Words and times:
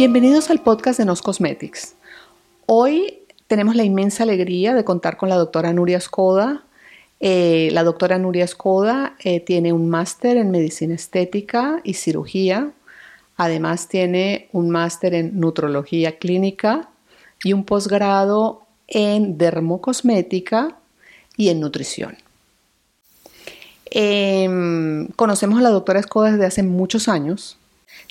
Bienvenidos 0.00 0.48
al 0.48 0.62
podcast 0.62 0.98
de 0.98 1.04
Nos 1.04 1.20
Cosmetics. 1.20 1.94
Hoy 2.64 3.18
tenemos 3.48 3.76
la 3.76 3.84
inmensa 3.84 4.22
alegría 4.22 4.72
de 4.72 4.82
contar 4.82 5.18
con 5.18 5.28
la 5.28 5.34
doctora 5.34 5.74
Nuria 5.74 6.00
Skoda. 6.00 6.64
Eh, 7.20 7.68
la 7.72 7.84
doctora 7.84 8.18
Nuria 8.18 8.46
Skoda 8.46 9.14
eh, 9.22 9.40
tiene 9.40 9.74
un 9.74 9.90
máster 9.90 10.38
en 10.38 10.50
medicina 10.50 10.94
estética 10.94 11.82
y 11.84 11.92
cirugía. 11.92 12.72
Además 13.36 13.88
tiene 13.88 14.48
un 14.52 14.70
máster 14.70 15.12
en 15.12 15.38
nutrología 15.38 16.16
clínica 16.16 16.88
y 17.44 17.52
un 17.52 17.66
posgrado 17.66 18.62
en 18.88 19.36
dermocosmética 19.36 20.78
y 21.36 21.50
en 21.50 21.60
nutrición. 21.60 22.16
Em, 23.84 25.08
conocemos 25.08 25.58
a 25.58 25.62
la 25.62 25.68
doctora 25.68 26.02
Skoda 26.02 26.30
desde 26.30 26.46
hace 26.46 26.62
muchos 26.62 27.06
años. 27.06 27.58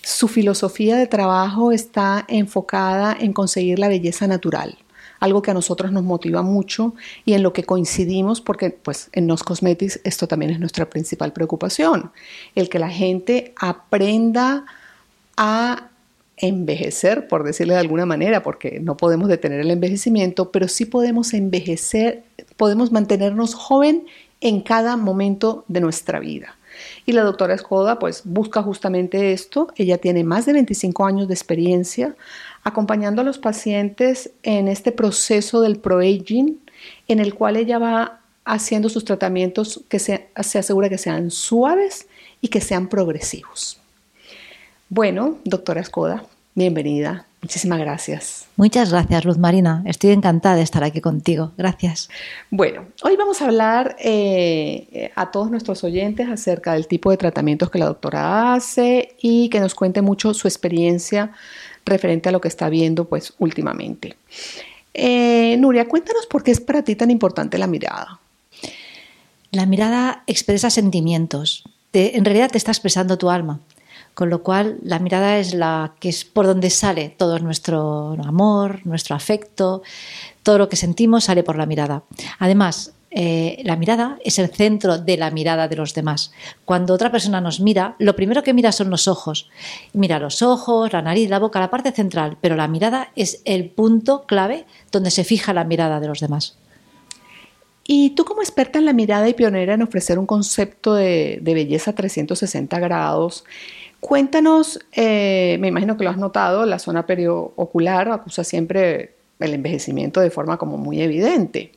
Su 0.02 0.28
filosofía 0.28 0.96
de 0.96 1.06
trabajo 1.06 1.72
está 1.72 2.24
enfocada 2.28 3.16
en 3.18 3.32
conseguir 3.32 3.78
la 3.78 3.88
belleza 3.88 4.26
natural, 4.26 4.78
algo 5.18 5.42
que 5.42 5.50
a 5.50 5.54
nosotros 5.54 5.92
nos 5.92 6.02
motiva 6.02 6.42
mucho 6.42 6.94
y 7.26 7.34
en 7.34 7.42
lo 7.42 7.52
que 7.52 7.64
coincidimos 7.64 8.40
porque 8.40 8.70
pues 8.70 9.10
en 9.12 9.26
Nos 9.26 9.42
Cosmetics 9.42 10.00
esto 10.04 10.26
también 10.26 10.52
es 10.52 10.60
nuestra 10.60 10.88
principal 10.88 11.32
preocupación, 11.32 12.12
el 12.54 12.70
que 12.70 12.78
la 12.78 12.88
gente 12.88 13.52
aprenda 13.56 14.64
a 15.36 15.90
envejecer, 16.38 17.28
por 17.28 17.44
decirle 17.44 17.74
de 17.74 17.80
alguna 17.80 18.06
manera, 18.06 18.42
porque 18.42 18.80
no 18.80 18.96
podemos 18.96 19.28
detener 19.28 19.60
el 19.60 19.70
envejecimiento, 19.70 20.50
pero 20.50 20.68
sí 20.68 20.86
podemos 20.86 21.34
envejecer, 21.34 22.24
podemos 22.56 22.90
mantenernos 22.90 23.54
joven 23.54 24.06
en 24.40 24.62
cada 24.62 24.96
momento 24.96 25.64
de 25.68 25.80
nuestra 25.80 26.18
vida. 26.18 26.56
Y 27.06 27.12
la 27.12 27.22
doctora 27.22 27.54
Escoda 27.54 27.98
pues 27.98 28.22
busca 28.24 28.62
justamente 28.62 29.32
esto. 29.32 29.68
Ella 29.76 29.98
tiene 29.98 30.24
más 30.24 30.46
de 30.46 30.52
25 30.52 31.04
años 31.04 31.28
de 31.28 31.34
experiencia 31.34 32.14
acompañando 32.62 33.22
a 33.22 33.24
los 33.24 33.38
pacientes 33.38 34.30
en 34.42 34.68
este 34.68 34.92
proceso 34.92 35.60
del 35.60 35.78
proaging 35.78 36.58
en 37.08 37.18
el 37.18 37.34
cual 37.34 37.56
ella 37.56 37.78
va 37.78 38.20
haciendo 38.44 38.88
sus 38.88 39.04
tratamientos 39.04 39.82
que 39.88 39.98
se, 39.98 40.28
se 40.42 40.58
asegura 40.58 40.88
que 40.88 40.98
sean 40.98 41.30
suaves 41.30 42.08
y 42.40 42.48
que 42.48 42.60
sean 42.60 42.88
progresivos. 42.88 43.78
Bueno, 44.88 45.38
doctora 45.44 45.80
Escoda, 45.80 46.24
bienvenida. 46.54 47.26
Muchísimas 47.42 47.78
gracias. 47.78 48.46
Muchas 48.56 48.90
gracias, 48.90 49.24
Luz 49.24 49.38
Marina. 49.38 49.82
Estoy 49.86 50.10
encantada 50.10 50.56
de 50.56 50.62
estar 50.62 50.84
aquí 50.84 51.00
contigo. 51.00 51.52
Gracias. 51.56 52.10
Bueno, 52.50 52.84
hoy 53.02 53.16
vamos 53.16 53.40
a 53.40 53.46
hablar 53.46 53.96
eh, 53.98 55.10
a 55.14 55.30
todos 55.30 55.50
nuestros 55.50 55.82
oyentes 55.82 56.28
acerca 56.28 56.74
del 56.74 56.86
tipo 56.86 57.10
de 57.10 57.16
tratamientos 57.16 57.70
que 57.70 57.78
la 57.78 57.86
doctora 57.86 58.52
hace 58.52 59.16
y 59.22 59.48
que 59.48 59.60
nos 59.60 59.74
cuente 59.74 60.02
mucho 60.02 60.34
su 60.34 60.48
experiencia 60.48 61.32
referente 61.86 62.28
a 62.28 62.32
lo 62.32 62.42
que 62.42 62.48
está 62.48 62.68
viendo 62.68 63.06
pues 63.06 63.32
últimamente. 63.38 64.16
Eh, 64.92 65.56
Nuria, 65.58 65.88
cuéntanos 65.88 66.26
por 66.26 66.42
qué 66.42 66.50
es 66.50 66.60
para 66.60 66.82
ti 66.82 66.94
tan 66.94 67.10
importante 67.10 67.56
la 67.56 67.66
mirada. 67.66 68.20
La 69.50 69.64
mirada 69.64 70.24
expresa 70.26 70.68
sentimientos. 70.68 71.64
en 71.92 72.24
realidad 72.24 72.50
te 72.50 72.58
está 72.58 72.70
expresando 72.70 73.16
tu 73.16 73.30
alma. 73.30 73.60
Con 74.20 74.28
lo 74.28 74.42
cual, 74.42 74.76
la 74.82 74.98
mirada 74.98 75.38
es 75.38 75.54
la 75.54 75.94
que 75.98 76.10
es 76.10 76.26
por 76.26 76.44
donde 76.44 76.68
sale 76.68 77.08
todo 77.08 77.38
nuestro 77.38 78.18
amor, 78.22 78.84
nuestro 78.84 79.16
afecto, 79.16 79.80
todo 80.42 80.58
lo 80.58 80.68
que 80.68 80.76
sentimos 80.76 81.24
sale 81.24 81.42
por 81.42 81.56
la 81.56 81.64
mirada. 81.64 82.02
Además, 82.38 82.92
eh, 83.10 83.62
la 83.64 83.76
mirada 83.76 84.18
es 84.22 84.38
el 84.38 84.50
centro 84.50 84.98
de 84.98 85.16
la 85.16 85.30
mirada 85.30 85.68
de 85.68 85.76
los 85.76 85.94
demás. 85.94 86.32
Cuando 86.66 86.92
otra 86.92 87.10
persona 87.10 87.40
nos 87.40 87.60
mira, 87.60 87.96
lo 87.98 88.14
primero 88.14 88.42
que 88.42 88.52
mira 88.52 88.72
son 88.72 88.90
los 88.90 89.08
ojos. 89.08 89.48
Mira 89.94 90.18
los 90.18 90.42
ojos, 90.42 90.92
la 90.92 91.00
nariz, 91.00 91.30
la 91.30 91.38
boca, 91.38 91.58
la 91.58 91.70
parte 91.70 91.90
central, 91.90 92.36
pero 92.42 92.56
la 92.56 92.68
mirada 92.68 93.12
es 93.16 93.40
el 93.46 93.70
punto 93.70 94.26
clave 94.26 94.66
donde 94.92 95.10
se 95.10 95.24
fija 95.24 95.54
la 95.54 95.64
mirada 95.64 95.98
de 95.98 96.08
los 96.08 96.20
demás. 96.20 96.58
Y 97.84 98.10
tú 98.10 98.26
como 98.26 98.42
experta 98.42 98.78
en 98.78 98.84
la 98.84 98.92
mirada 98.92 99.30
y 99.30 99.32
pionera 99.32 99.72
en 99.72 99.82
ofrecer 99.82 100.18
un 100.18 100.26
concepto 100.26 100.94
de, 100.94 101.38
de 101.40 101.54
belleza 101.54 101.94
360 101.94 102.78
grados, 102.78 103.44
Cuéntanos, 104.00 104.80
eh, 104.92 105.58
me 105.60 105.68
imagino 105.68 105.96
que 105.96 106.04
lo 106.04 106.10
has 106.10 106.16
notado, 106.16 106.64
la 106.64 106.78
zona 106.78 107.06
periocular 107.06 108.10
acusa 108.10 108.44
siempre 108.44 109.14
el 109.38 109.54
envejecimiento 109.54 110.20
de 110.20 110.30
forma 110.30 110.56
como 110.56 110.78
muy 110.78 111.02
evidente. 111.02 111.72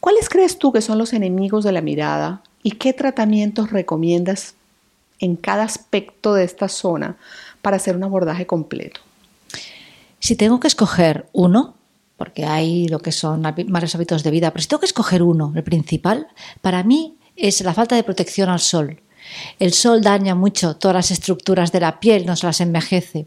¿Cuáles 0.00 0.28
crees 0.28 0.58
tú 0.58 0.72
que 0.72 0.82
son 0.82 0.98
los 0.98 1.14
enemigos 1.14 1.64
de 1.64 1.72
la 1.72 1.80
mirada 1.80 2.42
y 2.62 2.72
qué 2.72 2.92
tratamientos 2.92 3.70
recomiendas 3.70 4.54
en 5.18 5.36
cada 5.36 5.62
aspecto 5.62 6.34
de 6.34 6.44
esta 6.44 6.68
zona 6.68 7.16
para 7.62 7.76
hacer 7.76 7.96
un 7.96 8.04
abordaje 8.04 8.46
completo? 8.46 9.00
Si 10.18 10.36
tengo 10.36 10.60
que 10.60 10.68
escoger 10.68 11.26
uno, 11.32 11.74
porque 12.16 12.44
hay 12.44 12.88
lo 12.88 12.98
que 12.98 13.12
son 13.12 13.42
malos 13.68 13.94
hábitos 13.94 14.22
de 14.22 14.30
vida, 14.30 14.50
pero 14.50 14.62
si 14.62 14.68
tengo 14.68 14.80
que 14.80 14.86
escoger 14.86 15.22
uno, 15.22 15.52
el 15.56 15.64
principal, 15.64 16.28
para 16.60 16.82
mí 16.82 17.16
es 17.36 17.60
la 17.62 17.74
falta 17.74 17.96
de 17.96 18.04
protección 18.04 18.48
al 18.48 18.60
sol. 18.60 19.00
El 19.58 19.72
sol 19.72 20.02
daña 20.02 20.34
mucho 20.34 20.76
todas 20.76 20.94
las 20.94 21.10
estructuras 21.10 21.72
de 21.72 21.80
la 21.80 22.00
piel, 22.00 22.26
nos 22.26 22.42
las 22.42 22.60
envejece 22.60 23.26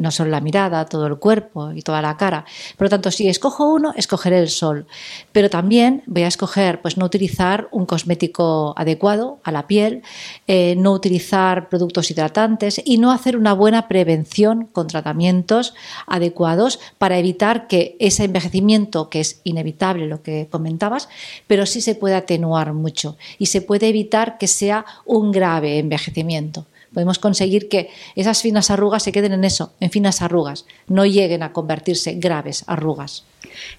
no 0.00 0.10
solo 0.10 0.30
la 0.30 0.40
mirada, 0.40 0.86
todo 0.86 1.06
el 1.06 1.18
cuerpo 1.18 1.72
y 1.72 1.82
toda 1.82 2.00
la 2.00 2.16
cara. 2.16 2.46
Por 2.76 2.86
lo 2.86 2.90
tanto, 2.90 3.10
si 3.10 3.28
escojo 3.28 3.70
uno, 3.70 3.92
escogeré 3.96 4.38
el 4.38 4.48
sol. 4.48 4.86
Pero 5.30 5.50
también 5.50 6.02
voy 6.06 6.22
a 6.22 6.28
escoger, 6.28 6.80
pues, 6.80 6.96
no 6.96 7.04
utilizar 7.04 7.68
un 7.70 7.84
cosmético 7.84 8.72
adecuado 8.78 9.40
a 9.44 9.52
la 9.52 9.66
piel, 9.66 10.02
eh, 10.46 10.74
no 10.78 10.92
utilizar 10.92 11.68
productos 11.68 12.10
hidratantes 12.10 12.80
y 12.82 12.96
no 12.96 13.12
hacer 13.12 13.36
una 13.36 13.52
buena 13.52 13.88
prevención 13.88 14.66
con 14.72 14.86
tratamientos 14.86 15.74
adecuados 16.06 16.80
para 16.96 17.18
evitar 17.18 17.66
que 17.66 17.96
ese 18.00 18.24
envejecimiento, 18.24 19.10
que 19.10 19.20
es 19.20 19.42
inevitable 19.44 20.06
lo 20.06 20.22
que 20.22 20.48
comentabas, 20.50 21.10
pero 21.46 21.66
sí 21.66 21.82
se 21.82 21.94
puede 21.94 22.14
atenuar 22.14 22.72
mucho 22.72 23.18
y 23.38 23.46
se 23.46 23.60
puede 23.60 23.88
evitar 23.88 24.38
que 24.38 24.48
sea 24.48 24.86
un 25.04 25.30
grave 25.30 25.78
envejecimiento. 25.78 26.64
Podemos 26.92 27.18
conseguir 27.18 27.68
que 27.68 27.88
esas 28.16 28.42
finas 28.42 28.70
arrugas 28.70 29.02
se 29.02 29.12
queden 29.12 29.32
en 29.32 29.44
eso, 29.44 29.72
en 29.80 29.90
finas 29.90 30.22
arrugas, 30.22 30.66
no 30.88 31.06
lleguen 31.06 31.42
a 31.42 31.52
convertirse 31.52 32.14
graves 32.14 32.64
arrugas. 32.66 33.24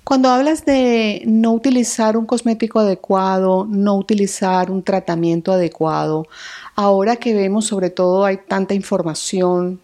Cuando 0.03 0.29
hablas 0.29 0.65
de 0.65 1.23
no 1.25 1.51
utilizar 1.51 2.15
un 2.15 2.25
cosmético 2.25 2.79
adecuado, 2.79 3.65
no 3.69 3.95
utilizar 3.97 4.71
un 4.71 4.83
tratamiento 4.83 5.51
adecuado, 5.51 6.27
ahora 6.75 7.17
que 7.17 7.33
vemos 7.33 7.65
sobre 7.65 7.89
todo 7.89 8.23
hay 8.25 8.37
tanta 8.47 8.73
información 8.73 9.79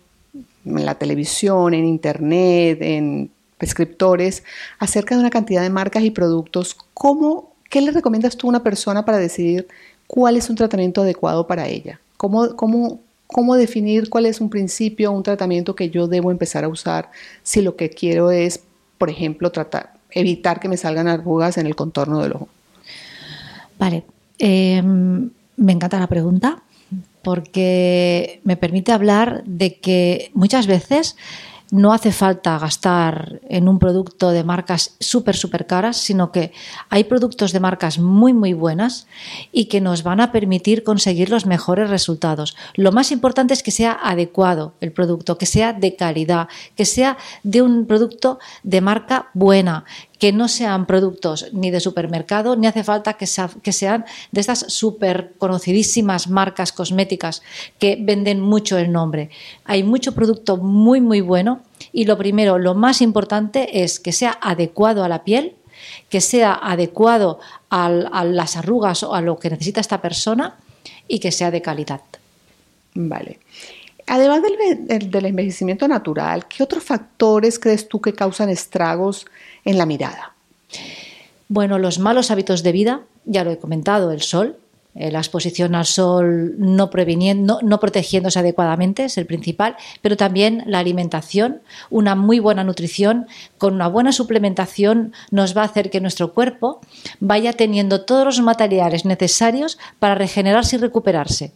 en 0.65 0.85
la 0.85 0.95
televisión, 0.95 1.73
en 1.73 1.85
internet, 1.85 2.79
en 2.81 3.31
prescriptores 3.57 4.43
acerca 4.79 5.15
de 5.15 5.21
una 5.21 5.29
cantidad 5.29 5.61
de 5.61 5.69
marcas 5.69 6.03
y 6.03 6.11
productos, 6.11 6.77
¿cómo, 6.93 7.53
¿qué 7.69 7.81
le 7.81 7.91
recomiendas 7.91 8.37
tú 8.37 8.47
a 8.47 8.51
una 8.51 8.63
persona 8.63 9.05
para 9.05 9.17
decidir 9.17 9.67
cuál 10.05 10.37
es 10.37 10.49
un 10.49 10.55
tratamiento 10.55 11.01
adecuado 11.01 11.47
para 11.47 11.67
ella? 11.67 11.99
¿Cómo, 12.17 12.55
cómo, 12.55 12.99
cómo 13.27 13.55
definir 13.55 14.09
cuál 14.09 14.25
es 14.25 14.41
un 14.41 14.49
principio, 14.49 15.11
un 15.11 15.23
tratamiento 15.23 15.75
que 15.75 15.89
yo 15.89 16.07
debo 16.07 16.31
empezar 16.31 16.63
a 16.63 16.69
usar 16.69 17.11
si 17.43 17.61
lo 17.61 17.75
que 17.75 17.89
quiero 17.89 18.31
es, 18.31 18.61
por 18.97 19.09
ejemplo, 19.09 19.51
tratar, 19.51 19.93
evitar 20.11 20.59
que 20.59 20.69
me 20.69 20.77
salgan 20.77 21.07
arrugas 21.07 21.57
en 21.57 21.67
el 21.67 21.75
contorno 21.75 22.21
del 22.21 22.33
ojo. 22.33 22.47
Vale, 23.77 24.03
em, 24.39 25.29
me 25.57 25.73
encanta 25.73 25.99
la 25.99 26.07
pregunta 26.07 26.63
porque 27.21 28.39
me 28.43 28.55
permite 28.55 28.91
hablar 28.91 29.43
de 29.45 29.75
que 29.75 30.31
muchas 30.33 30.65
veces 30.65 31.17
no 31.71 31.93
hace 31.93 32.11
falta 32.11 32.57
gastar 32.57 33.41
en 33.49 33.67
un 33.67 33.79
producto 33.79 34.29
de 34.29 34.43
marcas 34.43 34.95
súper, 34.99 35.35
súper 35.35 35.67
caras, 35.67 35.97
sino 35.97 36.31
que 36.31 36.53
hay 36.89 37.03
productos 37.03 37.51
de 37.51 37.59
marcas 37.59 37.99
muy, 37.99 38.33
muy 38.33 38.53
buenas 38.53 39.07
y 39.51 39.65
que 39.65 39.81
nos 39.81 40.03
van 40.03 40.21
a 40.21 40.31
permitir 40.31 40.83
conseguir 40.83 41.29
los 41.29 41.45
mejores 41.45 41.89
resultados. 41.89 42.55
Lo 42.75 42.91
más 42.91 43.11
importante 43.11 43.53
es 43.53 43.63
que 43.63 43.71
sea 43.71 43.97
adecuado 44.01 44.73
el 44.79 44.91
producto, 44.91 45.37
que 45.37 45.45
sea 45.45 45.73
de 45.73 45.95
calidad, 45.95 46.47
que 46.75 46.85
sea 46.85 47.17
de 47.43 47.61
un 47.61 47.85
producto 47.85 48.39
de 48.63 48.81
marca 48.81 49.29
buena, 49.33 49.83
que 50.19 50.31
no 50.31 50.47
sean 50.47 50.85
productos 50.85 51.47
ni 51.53 51.71
de 51.71 51.79
supermercado, 51.79 52.55
ni 52.55 52.67
hace 52.67 52.83
falta 52.83 53.13
que, 53.13 53.27
sean 53.27 54.05
de 54.31 54.41
estas 54.41 54.65
súper 54.67 55.33
conocidísimas 55.37 56.27
marcas 56.27 56.71
cosméticas 56.71 57.43
que 57.79 57.97
venden 57.99 58.41
mucho 58.41 58.77
el 58.77 58.91
nombre. 58.91 59.29
Hay 59.65 59.83
mucho 59.83 60.13
producto 60.13 60.57
muy, 60.57 61.01
muy 61.01 61.21
bueno 61.21 61.61
y 61.93 62.05
lo 62.05 62.17
primero, 62.17 62.57
lo 62.57 62.73
más 62.73 63.01
importante 63.01 63.83
es 63.83 63.99
que 63.99 64.11
sea 64.11 64.37
adecuado 64.41 65.03
a 65.03 65.09
la 65.09 65.23
piel, 65.23 65.55
que 66.09 66.21
sea 66.21 66.53
adecuado 66.53 67.39
a 67.69 67.89
las 68.23 68.57
arrugas 68.57 69.03
o 69.03 69.13
a 69.13 69.21
lo 69.21 69.37
que 69.37 69.49
necesita 69.49 69.81
esta 69.81 70.01
persona 70.01 70.55
y 71.07 71.19
que 71.19 71.31
sea 71.31 71.51
de 71.51 71.61
calidad. 71.61 72.01
Vale. 72.95 73.39
Además 74.07 74.41
del, 74.41 75.25
envejecimiento 75.25 75.85
natural, 75.87 76.47
¿qué 76.47 76.63
otros 76.63 76.83
factores 76.83 77.59
crees 77.59 77.89
tú 77.89 77.99
que 77.99 78.13
causan 78.13 78.49
estragos 78.49 79.25
en 79.65 79.77
la 79.77 79.85
mirada? 79.85 80.33
Bueno, 81.49 81.77
los 81.77 81.99
malos 81.99 82.31
hábitos 82.31 82.63
de 82.63 82.71
vida, 82.71 83.01
ya 83.25 83.43
lo 83.43 83.51
he 83.51 83.57
comentado, 83.57 84.11
el 84.11 84.21
sol, 84.21 84.57
eh, 84.95 85.11
la 85.11 85.19
exposición 85.19 85.75
al 85.75 85.85
sol 85.85 86.55
no, 86.57 86.89
no, 87.61 87.79
protegiéndose 87.79 88.39
adecuadamente, 88.39 89.05
es 89.05 89.17
el 89.17 89.25
principal, 89.25 89.75
pero 90.01 90.15
también 90.15 90.63
la 90.65 90.79
alimentación, 90.79 91.61
una 91.89 92.15
muy 92.15 92.39
buena 92.39 92.63
nutrición, 92.63 93.27
con 93.57 93.73
una 93.73 93.89
buena 93.89 94.13
suplementación 94.13 95.11
nos 95.31 95.55
va 95.55 95.63
a 95.63 95.65
hacer 95.65 95.89
que 95.89 95.99
nuestro 95.99 96.33
cuerpo 96.33 96.79
vaya 97.19 97.51
teniendo 97.51 98.05
todos 98.05 98.25
los 98.25 98.41
materiales 98.41 99.03
necesarios 99.03 99.77
para 99.99 100.15
regenerarse 100.15 100.77
y 100.77 100.79
recuperarse. 100.79 101.51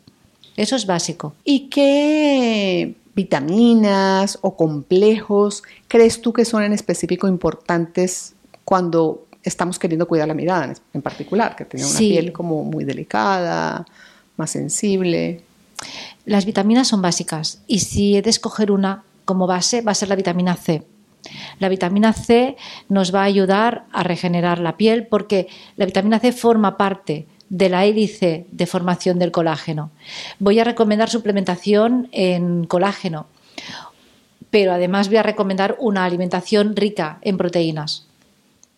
Eso 0.58 0.76
es 0.76 0.86
básico. 0.86 1.34
¿Y 1.44 1.70
qué 1.70 2.96
vitaminas 3.16 4.40
o 4.42 4.56
complejos 4.56 5.64
crees 5.88 6.22
tú 6.22 6.34
que 6.34 6.46
son 6.46 6.64
en 6.64 6.74
específico 6.74 7.28
importantes 7.28 8.34
cuando 8.64 9.26
estamos 9.44 9.80
queriendo 9.80 10.08
cuidar 10.08 10.28
la 10.28 10.34
mirada 10.34 10.74
en 10.94 11.02
particular, 11.02 11.56
que 11.56 11.66
tiene 11.66 11.86
una 11.86 11.98
piel 11.98 12.32
como 12.32 12.64
muy 12.64 12.86
delicada, 12.86 13.86
más 14.38 14.52
sensible. 14.52 15.42
Las 16.26 16.46
vitaminas 16.46 16.88
son 16.88 17.02
básicas 17.02 17.62
y 17.68 17.80
si 17.80 18.16
he 18.16 18.22
de 18.22 18.30
escoger 18.30 18.72
una 18.72 19.04
como 19.26 19.48
base 19.48 19.82
va 19.82 19.92
a 19.92 19.96
ser 19.96 20.10
la 20.10 20.16
vitamina 20.16 20.56
C. 20.56 20.84
La 21.60 21.70
vitamina 21.70 22.14
C 22.14 22.56
nos 22.90 23.14
va 23.14 23.22
a 23.22 23.26
ayudar 23.26 23.86
a 23.92 24.04
regenerar 24.04 24.60
la 24.60 24.78
piel 24.78 25.08
porque 25.08 25.48
la 25.76 25.86
vitamina 25.86 26.20
C 26.20 26.32
forma 26.32 26.78
parte 26.78 27.28
de 27.52 27.68
la 27.68 27.84
hélice 27.84 28.46
de 28.50 28.66
formación 28.66 29.20
del 29.20 29.32
colágeno. 29.32 29.92
Voy 30.40 30.58
a 30.60 30.64
recomendar 30.64 31.10
suplementación 31.10 32.08
en 32.14 32.64
colágeno, 32.64 33.28
pero 34.50 34.72
además 34.72 35.10
voy 35.10 35.18
a 35.18 35.24
recomendar 35.24 35.76
una 35.78 36.06
alimentación 36.06 36.78
rica 36.78 37.20
en 37.22 37.38
proteínas. 37.38 38.08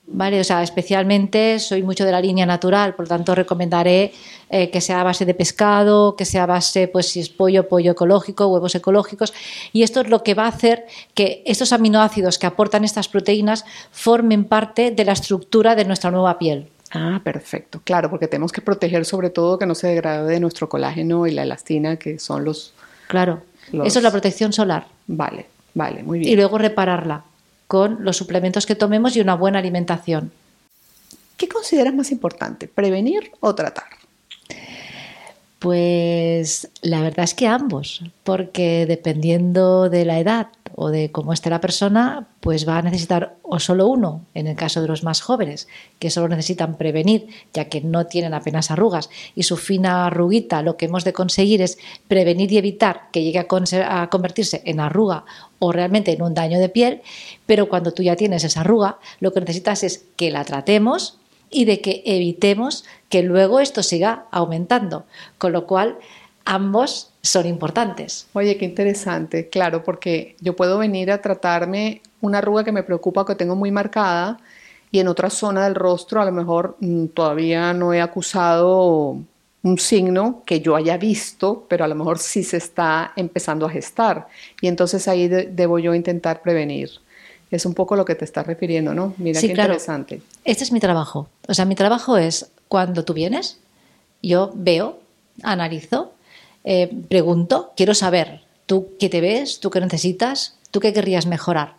¿vale? 0.08 0.40
O 0.40 0.44
sea, 0.44 0.64
especialmente 0.64 1.60
soy 1.60 1.84
mucho 1.84 2.04
de 2.04 2.12
la 2.12 2.20
línea 2.20 2.48
natural, 2.48 2.96
por 2.96 3.06
lo 3.06 3.10
tanto 3.10 3.36
recomendaré 3.36 4.12
eh, 4.50 4.72
que 4.72 4.82
sea 4.82 5.02
a 5.02 5.04
base 5.04 5.24
de 5.26 5.36
pescado, 5.36 6.16
que 6.16 6.26
sea 6.26 6.44
a 6.44 6.48
base, 6.48 6.88
pues 6.88 7.10
si 7.10 7.20
es 7.20 7.30
pollo, 7.30 7.68
pollo 7.70 7.92
ecológico, 7.92 8.48
huevos 8.48 8.74
ecológicos. 8.74 9.36
Y 9.72 9.84
esto 9.84 10.02
es 10.02 10.10
lo 10.10 10.24
que 10.24 10.34
va 10.34 10.46
a 10.46 10.50
hacer 10.50 10.88
que 11.14 11.44
estos 11.46 11.74
aminoácidos 11.74 12.40
que 12.40 12.48
aportan 12.48 12.84
estas 12.84 13.08
proteínas 13.08 13.66
formen 13.92 14.46
parte 14.46 14.90
de 14.90 15.06
la 15.06 15.14
estructura 15.14 15.76
de 15.76 15.86
nuestra 15.86 16.10
nueva 16.10 16.40
piel. 16.40 16.73
Ah, 16.94 17.20
perfecto. 17.24 17.82
Claro, 17.84 18.10
porque 18.10 18.28
tenemos 18.28 18.52
que 18.52 18.62
proteger 18.62 19.04
sobre 19.06 19.32
todo 19.32 19.58
que 19.58 19.66
no 19.66 19.74
se 19.74 19.88
degrade 19.88 20.40
nuestro 20.40 20.70
colágeno 20.70 21.26
y 21.26 21.32
la 21.32 21.44
elastina, 21.44 21.98
que 21.98 22.20
son 22.20 22.46
los... 22.46 22.74
Claro, 23.08 23.42
eso 23.72 24.00
es 24.00 24.04
la 24.04 24.12
protección 24.12 24.54
solar. 24.54 24.88
Vale, 25.08 25.48
vale, 25.74 26.04
muy 26.04 26.20
bien. 26.20 26.32
Y 26.32 26.36
luego 26.36 26.58
repararla 26.58 27.24
con 27.68 28.04
los 28.06 28.16
suplementos 28.16 28.68
que 28.68 28.76
tomemos 28.76 29.16
y 29.16 29.22
una 29.22 29.36
buena 29.36 29.60
alimentación. 29.60 30.32
¿Qué 31.36 31.48
consideras 31.48 31.96
más 31.96 32.12
importante, 32.12 32.68
prevenir 32.68 33.32
o 33.40 33.56
tratar? 33.56 33.86
Pues 35.64 36.70
la 36.82 37.00
verdad 37.00 37.24
es 37.24 37.34
que 37.34 37.48
ambos, 37.48 38.04
porque 38.26 38.86
dependiendo 38.86 39.90
de 39.90 40.04
la 40.04 40.20
edad 40.20 40.48
o 40.76 40.90
de 40.90 41.10
cómo 41.10 41.32
esté 41.32 41.50
la 41.50 41.62
persona, 41.62 42.28
pues 42.42 42.68
va 42.68 42.80
a 42.80 42.82
necesitar 42.82 43.38
o 43.44 43.62
solo 43.62 43.88
uno, 43.88 44.26
en 44.34 44.48
el 44.48 44.58
caso 44.58 44.82
de 44.82 44.90
los 44.90 45.06
más 45.06 45.22
jóvenes, 45.22 45.70
que 46.00 46.10
solo 46.10 46.28
necesitan 46.28 46.76
prevenir, 46.76 47.30
ya 47.54 47.70
que 47.70 47.80
no 47.80 48.08
tienen 48.08 48.34
apenas 48.34 48.72
arrugas, 48.72 49.10
y 49.36 49.44
su 49.44 49.56
fina 49.56 50.08
arruguita 50.08 50.64
lo 50.64 50.76
que 50.76 50.88
hemos 50.88 51.06
de 51.06 51.14
conseguir 51.14 51.62
es 51.62 51.78
prevenir 52.10 52.52
y 52.52 52.58
evitar 52.58 53.04
que 53.14 53.24
llegue 53.24 53.40
a, 53.40 54.10
convertirse 54.10 54.64
en 54.66 54.82
arruga 54.82 55.24
o 55.60 55.72
realmente 55.72 56.12
en 56.12 56.24
un 56.24 56.34
daño 56.34 56.60
de 56.60 56.68
piel, 56.68 57.04
pero 57.46 57.70
cuando 57.70 57.94
tú 57.94 58.04
ya 58.04 58.18
tienes 58.18 58.44
esa 58.44 58.60
arruga, 58.60 58.98
lo 59.22 59.32
que 59.32 59.40
necesitas 59.40 59.86
es 59.86 60.08
que 60.18 60.30
la 60.30 60.44
tratemos 60.44 61.20
y 61.54 61.66
de 61.66 61.80
que 61.80 62.02
evitemos 62.06 62.84
que 63.10 63.24
luego 63.24 63.60
esto 63.60 63.84
siga 63.84 64.26
aumentando. 64.32 65.06
Con 65.38 65.54
lo 65.54 65.66
cual, 65.66 65.98
ambos 66.46 67.12
son 67.22 67.46
importantes. 67.46 68.28
Oye, 68.34 68.58
qué 68.58 68.66
interesante, 68.66 69.50
claro, 69.50 69.84
porque 69.84 70.36
yo 70.42 70.56
puedo 70.56 70.78
venir 70.78 71.12
a 71.12 71.22
tratarme 71.22 72.02
una 72.22 72.40
arruga 72.40 72.64
que 72.64 72.72
me 72.72 72.84
preocupa, 72.84 73.26
que 73.26 73.36
tengo 73.36 73.56
muy 73.56 73.72
marcada, 73.72 74.40
y 74.92 75.00
en 75.00 75.08
otra 75.08 75.30
zona 75.30 75.64
del 75.66 75.76
rostro 75.76 76.22
a 76.22 76.26
lo 76.26 76.32
mejor 76.32 76.78
mm, 76.80 77.08
todavía 77.08 77.74
no 77.74 77.94
he 77.94 78.02
acusado 78.02 79.18
un 79.64 79.80
signo 79.80 80.44
que 80.46 80.60
yo 80.60 80.76
haya 80.76 80.98
visto, 80.98 81.66
pero 81.70 81.86
a 81.86 81.88
lo 81.88 81.96
mejor 81.96 82.20
sí 82.20 82.44
se 82.44 82.58
está 82.58 83.14
empezando 83.16 83.66
a 83.66 83.70
gestar. 83.70 84.28
Y 84.62 84.68
entonces 84.68 85.08
ahí 85.08 85.28
debo 85.28 85.80
yo 85.80 85.96
intentar 85.96 86.42
prevenir. 86.42 86.90
Es 87.54 87.68
un 87.68 87.76
poco 87.76 87.96
lo 87.96 88.04
que 88.04 88.16
te 88.16 88.26
estás 88.26 88.48
refiriendo, 88.48 88.96
¿no? 88.96 89.14
Mira 89.18 89.40
qué 89.40 89.48
interesante. 89.48 90.22
Este 90.44 90.64
es 90.64 90.72
mi 90.72 90.80
trabajo. 90.80 91.30
O 91.48 91.54
sea, 91.54 91.66
mi 91.66 91.76
trabajo 91.76 92.18
es 92.18 92.50
cuando 92.68 93.06
tú 93.06 93.14
vienes, 93.14 93.60
yo 94.24 94.52
veo, 94.56 95.00
analizo, 95.44 96.14
eh, 96.64 96.90
pregunto, 97.10 97.72
quiero 97.78 97.94
saber, 97.94 98.42
tú 98.66 98.90
qué 99.00 99.08
te 99.08 99.22
ves, 99.22 99.60
tú 99.60 99.70
qué 99.70 99.80
necesitas, 99.80 100.58
tú 100.72 100.80
qué 100.80 100.94
querrías 100.94 101.28
mejorar. 101.28 101.76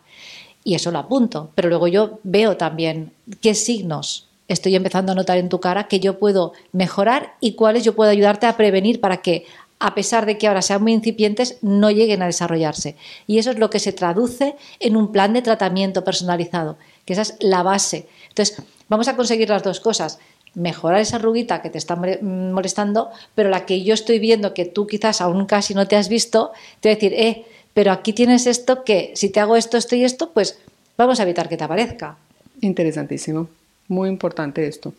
Y 0.63 0.77
eso 0.77 0.93
lo 0.93 1.01
apunto. 1.01 1.51
Pero 1.57 1.69
luego 1.69 1.89
yo 1.89 2.21
veo 2.23 2.57
también 2.57 3.11
qué 3.41 3.55
signos 3.55 4.29
estoy 4.49 4.77
empezando 4.77 5.13
a 5.13 5.15
notar 5.15 5.39
en 5.39 5.49
tu 5.49 5.61
cara 5.61 5.89
que 5.89 6.01
yo 6.01 6.19
puedo 6.19 6.53
mejorar 6.73 7.35
y 7.41 7.55
cuáles 7.55 7.85
yo 7.85 7.95
puedo 7.95 8.11
ayudarte 8.11 8.47
a 8.47 8.57
prevenir 8.57 9.01
para 9.01 9.19
que 9.19 9.47
a 9.85 9.95
pesar 9.95 10.25
de 10.25 10.39
que 10.39 10.49
ahora 10.49 10.63
sean 10.63 10.83
muy 10.83 10.95
incipientes, 10.95 11.59
no 11.61 11.91
lleguen 11.91 12.23
a 12.23 12.27
desarrollarse. 12.27 12.97
Y 13.27 13.37
eso 13.37 13.51
es 13.51 13.59
lo 13.59 13.69
que 13.69 13.79
se 13.79 13.93
traduce 13.93 14.57
en 14.81 14.97
un 14.97 15.13
plan 15.13 15.35
de 15.35 15.43
tratamiento 15.43 16.05
personalizado, 16.05 16.79
que 17.05 17.13
esa 17.13 17.21
es 17.21 17.37
la 17.41 17.63
base. 17.63 18.07
Entonces, 18.31 18.63
vamos 18.89 19.09
a 19.09 19.15
conseguir 19.15 19.51
las 19.51 19.63
dos 19.63 19.81
cosas. 19.81 20.21
Mejorar 20.55 21.01
esa 21.01 21.19
ruguita 21.19 21.61
que 21.61 21.69
te 21.69 21.77
está 21.77 21.97
molestando, 21.97 23.11
pero 23.35 23.51
la 23.51 23.67
que 23.67 23.83
yo 23.83 23.93
estoy 23.93 24.19
viendo 24.19 24.55
que 24.55 24.65
tú 24.65 24.87
quizás 24.87 25.21
aún 25.21 25.45
casi 25.45 25.75
no 25.75 25.87
te 25.87 25.97
has 25.97 26.09
visto, 26.09 26.53
te 26.81 26.89
voy 26.89 26.93
a 26.93 26.95
decir, 26.95 27.13
eh, 27.13 27.45
pero 27.75 27.93
aquí 27.93 28.15
tienes 28.15 28.47
esto 28.47 28.85
que 28.85 29.13
si 29.15 29.29
te 29.29 29.41
hago 29.41 29.55
esto, 29.55 29.77
esto 29.77 29.97
y 29.97 30.05
esto, 30.05 30.31
pues 30.33 30.59
vamos 30.97 31.21
a 31.21 31.25
evitar 31.25 31.51
que 31.51 31.59
te 31.59 31.65
aparezca. 31.65 32.17
Interesantísimo. 32.63 33.49
Muy 33.89 34.09
importante 34.09 34.67
esto. 34.67 34.95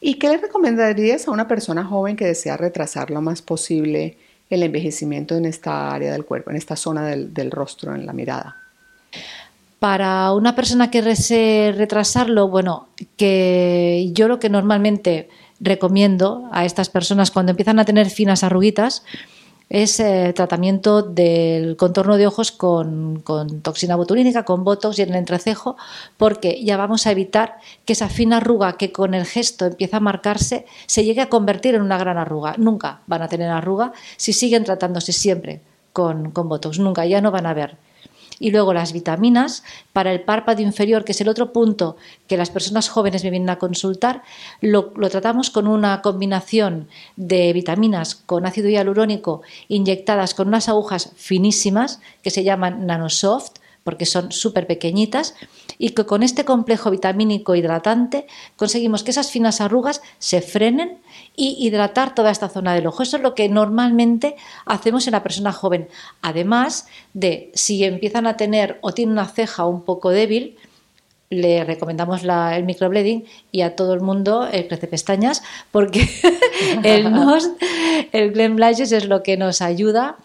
¿Y 0.00 0.14
qué 0.14 0.28
le 0.28 0.38
recomendarías 0.38 1.28
a 1.28 1.30
una 1.30 1.46
persona 1.46 1.84
joven 1.84 2.16
que 2.16 2.24
desea 2.24 2.56
retrasar 2.56 3.10
lo 3.10 3.20
más 3.20 3.42
posible 3.42 4.16
el 4.48 4.62
envejecimiento 4.62 5.36
en 5.36 5.44
esta 5.44 5.92
área 5.92 6.12
del 6.12 6.24
cuerpo, 6.24 6.50
en 6.50 6.56
esta 6.56 6.74
zona 6.74 7.06
del, 7.06 7.50
rostro, 7.50 7.94
en 7.94 8.06
la 8.06 8.12
mirada? 8.12 8.56
Para 9.78 10.32
una 10.32 10.54
persona 10.54 10.90
que 10.90 11.02
desee 11.02 11.72
retrasarlo, 11.72 12.48
bueno, 12.48 12.88
que 13.16 14.10
yo 14.12 14.28
lo 14.28 14.38
que 14.38 14.48
normalmente 14.48 15.28
recomiendo 15.60 16.48
a 16.52 16.64
estas 16.64 16.88
personas 16.88 17.30
cuando 17.30 17.50
empiezan 17.50 17.78
a 17.78 17.84
tener 17.84 18.08
finas 18.08 18.42
arruguitas, 18.42 19.04
es 19.70 20.00
eh, 20.00 20.32
tratamiento 20.34 21.00
del 21.00 21.76
contorno 21.76 22.16
de 22.16 22.26
ojos 22.26 22.50
con, 22.50 23.22
toxina 23.62 23.94
botulínica, 23.94 24.44
con 24.44 24.64
botox 24.64 24.98
y 24.98 25.02
en 25.02 25.10
el 25.10 25.14
entrecejo, 25.14 25.76
porque 26.16 26.62
ya 26.64 26.76
vamos 26.76 27.06
a 27.06 27.12
evitar 27.12 27.58
que 27.84 27.92
esa 27.92 28.08
fina 28.08 28.38
arruga 28.38 28.76
que 28.76 28.90
con 28.90 29.14
el 29.14 29.24
gesto 29.24 29.66
empieza 29.66 29.98
a 29.98 30.00
marcarse 30.00 30.66
se 30.86 31.04
llegue 31.04 31.20
a 31.20 31.28
convertir 31.28 31.76
en 31.76 31.82
una 31.82 31.98
gran 31.98 32.18
arruga. 32.18 32.56
Nunca 32.58 33.02
van 33.06 33.22
a 33.22 33.28
tener 33.28 33.48
arruga 33.48 33.92
si 34.16 34.32
siguen 34.32 34.64
tratándose 34.64 35.12
siempre 35.12 35.60
con, 35.92 36.32
con 36.32 36.48
botox, 36.48 36.80
nunca, 36.80 37.06
ya 37.06 37.20
no 37.20 37.30
van 37.30 37.46
a 37.46 37.54
ver 37.54 37.76
y 38.40 38.50
luego 38.50 38.74
las 38.74 38.92
vitaminas 38.92 39.62
para 39.92 40.12
el 40.12 40.22
párpado 40.22 40.62
inferior, 40.62 41.04
que 41.04 41.12
es 41.12 41.20
el 41.20 41.28
otro 41.28 41.52
punto 41.52 41.96
que 42.26 42.36
las 42.36 42.50
personas 42.50 42.88
jóvenes 42.88 43.22
me 43.22 43.30
vienen 43.30 43.50
a 43.50 43.58
consultar, 43.58 44.22
lo, 44.60 44.90
tratamos 45.10 45.50
con 45.50 45.68
una 45.68 46.02
combinación 46.02 46.88
de 47.16 47.52
vitaminas 47.52 48.16
con 48.16 48.46
ácido 48.46 48.68
hialurónico 48.68 49.42
inyectadas 49.68 50.34
con 50.34 50.48
unas 50.48 50.68
agujas 50.68 51.12
finísimas 51.16 52.00
que 52.22 52.30
se 52.30 52.42
llaman 52.42 52.86
nanosoft 52.86 53.59
porque 53.84 54.06
son 54.06 54.32
súper 54.32 54.66
pequeñitas 54.66 55.34
y 55.78 55.90
que 55.90 56.04
con 56.04 56.22
este 56.22 56.44
complejo 56.44 56.90
vitamínico 56.90 57.54
hidratante 57.54 58.26
conseguimos 58.56 59.02
que 59.02 59.10
esas 59.10 59.30
finas 59.30 59.60
arrugas 59.60 60.02
se 60.18 60.42
frenen 60.42 60.98
y 61.36 61.56
hidratar 61.58 62.14
toda 62.14 62.30
esta 62.30 62.48
zona 62.48 62.74
del 62.74 62.86
ojo. 62.86 63.02
Eso 63.02 63.16
es 63.16 63.22
lo 63.22 63.34
que 63.34 63.48
normalmente 63.48 64.36
hacemos 64.66 65.06
en 65.06 65.12
la 65.12 65.22
persona 65.22 65.52
joven. 65.52 65.88
Además 66.22 66.88
de 67.14 67.50
si 67.54 67.82
empiezan 67.84 68.26
a 68.26 68.36
tener 68.36 68.78
o 68.82 68.92
tienen 68.92 69.12
una 69.12 69.26
ceja 69.26 69.64
un 69.64 69.82
poco 69.82 70.10
débil, 70.10 70.58
le 71.30 71.62
recomendamos 71.62 72.24
el 72.24 72.64
microblading 72.64 73.24
y 73.52 73.60
a 73.60 73.76
todo 73.76 73.94
el 73.94 74.00
mundo 74.00 74.48
el 74.50 74.66
crece 74.66 74.88
pestañas 74.88 75.42
porque 75.70 76.08
el 76.82 77.12
NOS, 77.12 77.50
el 78.10 78.32
Glen 78.32 78.58
Lashes 78.58 78.90
es 78.90 79.06
lo 79.06 79.22
que 79.22 79.36
nos 79.36 79.62
ayuda 79.62 80.16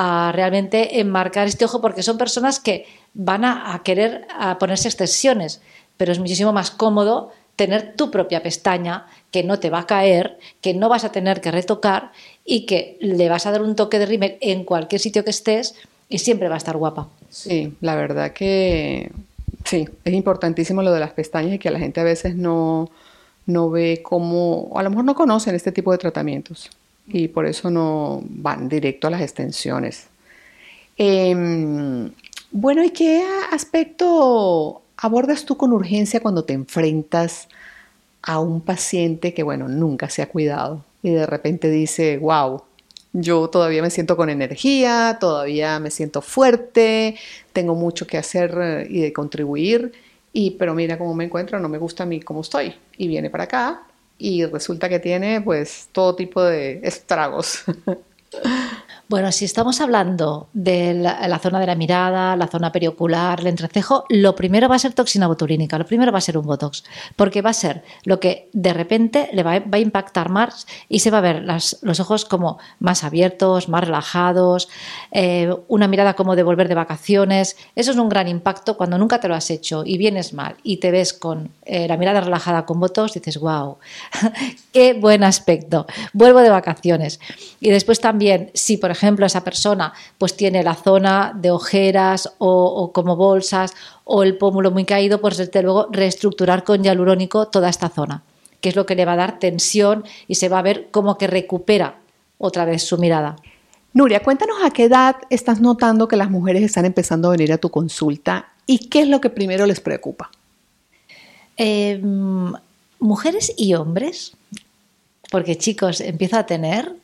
a 0.00 0.30
realmente 0.30 1.00
enmarcar 1.00 1.48
este 1.48 1.64
ojo 1.64 1.80
porque 1.80 2.04
son 2.04 2.18
personas 2.18 2.60
que 2.60 2.86
van 3.14 3.44
a, 3.44 3.82
querer 3.84 4.28
ponerse 4.60 4.86
extensiones, 4.86 5.60
pero 5.96 6.12
es 6.12 6.20
muchísimo 6.20 6.52
más 6.52 6.70
cómodo 6.70 7.32
tener 7.56 7.96
tu 7.96 8.08
propia 8.12 8.40
pestaña 8.40 9.06
que 9.32 9.42
no 9.42 9.58
te 9.58 9.70
va 9.70 9.80
a 9.80 9.86
caer, 9.86 10.38
que 10.60 10.72
no 10.72 10.88
vas 10.88 11.02
a 11.02 11.10
tener 11.10 11.40
que 11.40 11.50
retocar 11.50 12.12
y 12.44 12.64
que 12.64 12.96
le 13.00 13.28
vas 13.28 13.46
a 13.46 13.50
dar 13.50 13.60
un 13.60 13.74
toque 13.74 13.98
de 13.98 14.06
rímel 14.06 14.38
en 14.40 14.62
cualquier 14.62 15.00
sitio 15.00 15.24
que 15.24 15.30
estés 15.30 15.74
y 16.08 16.18
siempre 16.18 16.48
va 16.48 16.54
a 16.54 16.58
estar 16.58 16.76
guapa. 16.76 17.08
Sí, 17.28 17.74
la 17.80 17.96
verdad 17.96 18.32
que 18.32 19.10
sí, 19.64 19.88
es 20.04 20.14
importantísimo 20.14 20.80
lo 20.80 20.92
de 20.92 21.00
las 21.00 21.10
pestañas 21.10 21.54
y 21.54 21.58
que 21.58 21.72
la 21.72 21.80
gente 21.80 22.00
a 22.00 22.04
veces 22.04 22.36
no, 22.36 22.88
no 23.46 23.68
ve 23.68 24.00
cómo, 24.04 24.70
a 24.76 24.84
lo 24.84 24.90
mejor 24.90 25.04
no 25.04 25.16
conocen 25.16 25.56
este 25.56 25.72
tipo 25.72 25.90
de 25.90 25.98
tratamientos 25.98 26.70
y 27.10 27.28
por 27.28 27.46
eso 27.46 27.70
no 27.70 28.22
van 28.24 28.68
directo 28.68 29.06
a 29.06 29.10
las 29.10 29.22
extensiones. 29.22 30.06
Em, 30.96 32.10
bueno, 32.50 32.84
¿y 32.84 32.90
qué 32.90 33.24
aspecto 33.50 34.82
abordas 34.96 35.44
tú 35.44 35.56
con 35.56 35.72
urgencia 35.72 36.20
cuando 36.20 36.44
te 36.44 36.54
enfrentas 36.54 37.48
a 38.22 38.40
un 38.40 38.60
paciente 38.60 39.32
que, 39.32 39.42
bueno, 39.42 39.68
nunca 39.68 40.10
se 40.10 40.22
ha 40.22 40.28
cuidado 40.28 40.84
y 41.02 41.10
de 41.10 41.26
repente 41.26 41.70
dice, 41.70 42.18
wow, 42.18 42.62
yo 43.12 43.48
todavía 43.48 43.82
me 43.82 43.90
siento 43.90 44.16
con 44.16 44.28
energía, 44.28 45.18
todavía 45.20 45.78
me 45.80 45.90
siento 45.90 46.20
fuerte, 46.20 47.16
tengo 47.52 47.74
mucho 47.74 48.06
que 48.06 48.18
hacer 48.18 48.58
eh, 48.60 48.86
y 48.90 49.00
de 49.00 49.12
contribuir, 49.12 49.92
y 50.32 50.52
pero 50.52 50.74
mira 50.74 50.98
cómo 50.98 51.14
me 51.14 51.24
encuentro, 51.24 51.58
no 51.60 51.68
me 51.68 51.78
gusta 51.78 52.02
a 52.02 52.06
mí 52.06 52.20
cómo 52.20 52.42
estoy. 52.42 52.74
Y 52.96 53.08
viene 53.08 53.30
para 53.30 53.44
acá 53.44 53.87
y 54.18 54.44
resulta 54.44 54.88
que 54.88 54.98
tiene 54.98 55.40
pues 55.40 55.88
todo 55.92 56.14
tipo 56.16 56.42
de 56.42 56.80
estragos. 56.82 57.62
Bueno, 59.10 59.32
si 59.32 59.46
estamos 59.46 59.80
hablando 59.80 60.50
de 60.52 60.92
la, 60.92 61.38
zona 61.38 61.58
de 61.58 61.66
la 61.66 61.74
mirada, 61.74 62.36
la 62.36 62.46
zona 62.46 62.70
periocular, 62.70 63.40
el 63.40 63.46
entrecejo, 63.46 64.04
lo 64.10 64.34
primero 64.34 64.68
va 64.68 64.76
a 64.76 64.78
ser 64.78 64.92
toxina 64.92 65.26
botulínica, 65.26 65.78
lo 65.78 65.86
primero 65.86 66.12
va 66.12 66.18
a 66.18 66.20
ser 66.20 66.36
un 66.36 66.44
botox, 66.44 66.84
porque 67.16 67.40
va 67.40 67.48
a 67.48 67.54
ser 67.54 67.82
lo 68.04 68.20
que 68.20 68.50
de 68.52 68.74
repente 68.74 69.30
le 69.32 69.42
va, 69.42 69.52
a 69.52 69.78
impactar 69.78 70.28
más 70.28 70.66
y 70.90 70.98
se 70.98 71.10
va 71.10 71.18
a 71.18 71.22
ver 71.22 71.42
los 71.42 72.00
ojos 72.00 72.26
como 72.26 72.58
más 72.80 73.02
abiertos, 73.02 73.70
más 73.70 73.82
relajados, 73.82 74.68
eh, 75.10 75.54
una 75.68 75.88
mirada 75.88 76.12
como 76.12 76.36
de 76.36 76.42
volver 76.42 76.68
de 76.68 76.74
vacaciones. 76.74 77.56
Eso 77.76 77.92
es 77.92 77.96
un 77.96 78.10
gran 78.10 78.28
impacto 78.28 78.76
cuando 78.76 78.98
nunca 78.98 79.20
te 79.20 79.28
lo 79.28 79.34
has 79.34 79.48
hecho 79.48 79.84
y 79.86 79.96
vienes 79.96 80.34
mal 80.34 80.56
y 80.62 80.80
te 80.80 80.90
ves 80.90 81.14
con 81.14 81.50
eh, 81.64 81.88
la 81.88 81.96
mirada 81.96 82.20
relajada 82.20 82.66
con 82.66 82.78
botox, 82.78 83.14
dices, 83.14 83.38
wow, 83.38 83.78
qué 84.74 84.92
buen 84.92 85.24
aspecto, 85.24 85.86
vuelvo 86.12 86.40
de 86.40 86.50
vacaciones. 86.50 87.20
Y 87.58 87.70
después 87.70 88.00
también, 88.00 88.50
si 88.52 88.76
por 88.76 88.90
ejemplo, 88.90 88.97
ejemplo, 88.98 89.24
esa 89.24 89.44
persona 89.44 89.94
pues 90.18 90.36
tiene 90.36 90.62
la 90.62 90.74
zona 90.74 91.32
de 91.34 91.50
ojeras 91.50 92.34
o, 92.38 92.92
como 92.92 93.16
bolsas 93.16 93.74
o 94.04 94.22
el 94.22 94.36
pómulo 94.36 94.70
muy 94.70 94.84
caído, 94.84 95.20
pues 95.20 95.36
desde 95.36 95.62
luego 95.62 95.88
reestructurar 95.90 96.64
con 96.64 96.82
hialurónico 96.82 97.48
toda 97.48 97.68
esta 97.68 97.88
zona, 97.88 98.22
que 98.60 98.68
es 98.68 98.76
lo 98.76 98.84
que 98.84 98.94
le 98.94 99.04
va 99.04 99.12
a 99.12 99.16
dar 99.16 99.38
tensión 99.38 100.04
y 100.26 100.34
se 100.34 100.48
va 100.48 100.58
a 100.58 100.62
ver 100.62 100.88
como 100.90 101.16
que 101.16 101.26
recupera 101.26 101.96
otra 102.38 102.64
vez 102.64 102.82
su 102.82 102.98
mirada. 102.98 103.36
Nuria, 103.94 104.22
cuéntanos 104.22 104.58
a 104.62 104.70
qué 104.70 104.84
edad 104.84 105.16
estás 105.30 105.60
notando 105.60 106.08
que 106.08 106.16
las 106.16 106.30
mujeres 106.30 106.62
están 106.62 106.84
empezando 106.84 107.28
a 107.28 107.32
venir 107.32 107.52
a 107.52 107.58
tu 107.58 107.70
consulta 107.70 108.48
y 108.66 108.88
qué 108.88 109.00
es 109.00 109.08
lo 109.08 109.20
que 109.20 109.30
primero 109.30 109.66
les 109.66 109.80
preocupa. 109.80 110.30
Em, 111.56 112.52
mujeres 113.00 113.52
y 113.56 113.74
hombres, 113.74 114.32
porque 115.30 115.56
chicos, 115.56 116.00
empieza 116.00 116.40
a 116.40 116.46
tener 116.46 116.94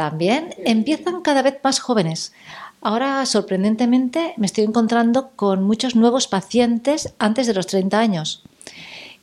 también 0.00 0.54
empiezan 0.64 1.20
cada 1.20 1.42
vez 1.42 1.58
más 1.62 1.78
jóvenes. 1.78 2.32
Ahora, 2.80 3.26
sorprendentemente, 3.26 4.32
me 4.38 4.46
estoy 4.46 4.64
encontrando 4.64 5.32
con 5.36 5.62
muchos 5.62 5.94
nuevos 5.94 6.26
pacientes 6.26 7.12
antes 7.18 7.46
de 7.46 7.52
los 7.52 7.66
30 7.66 7.98
años. 7.98 8.42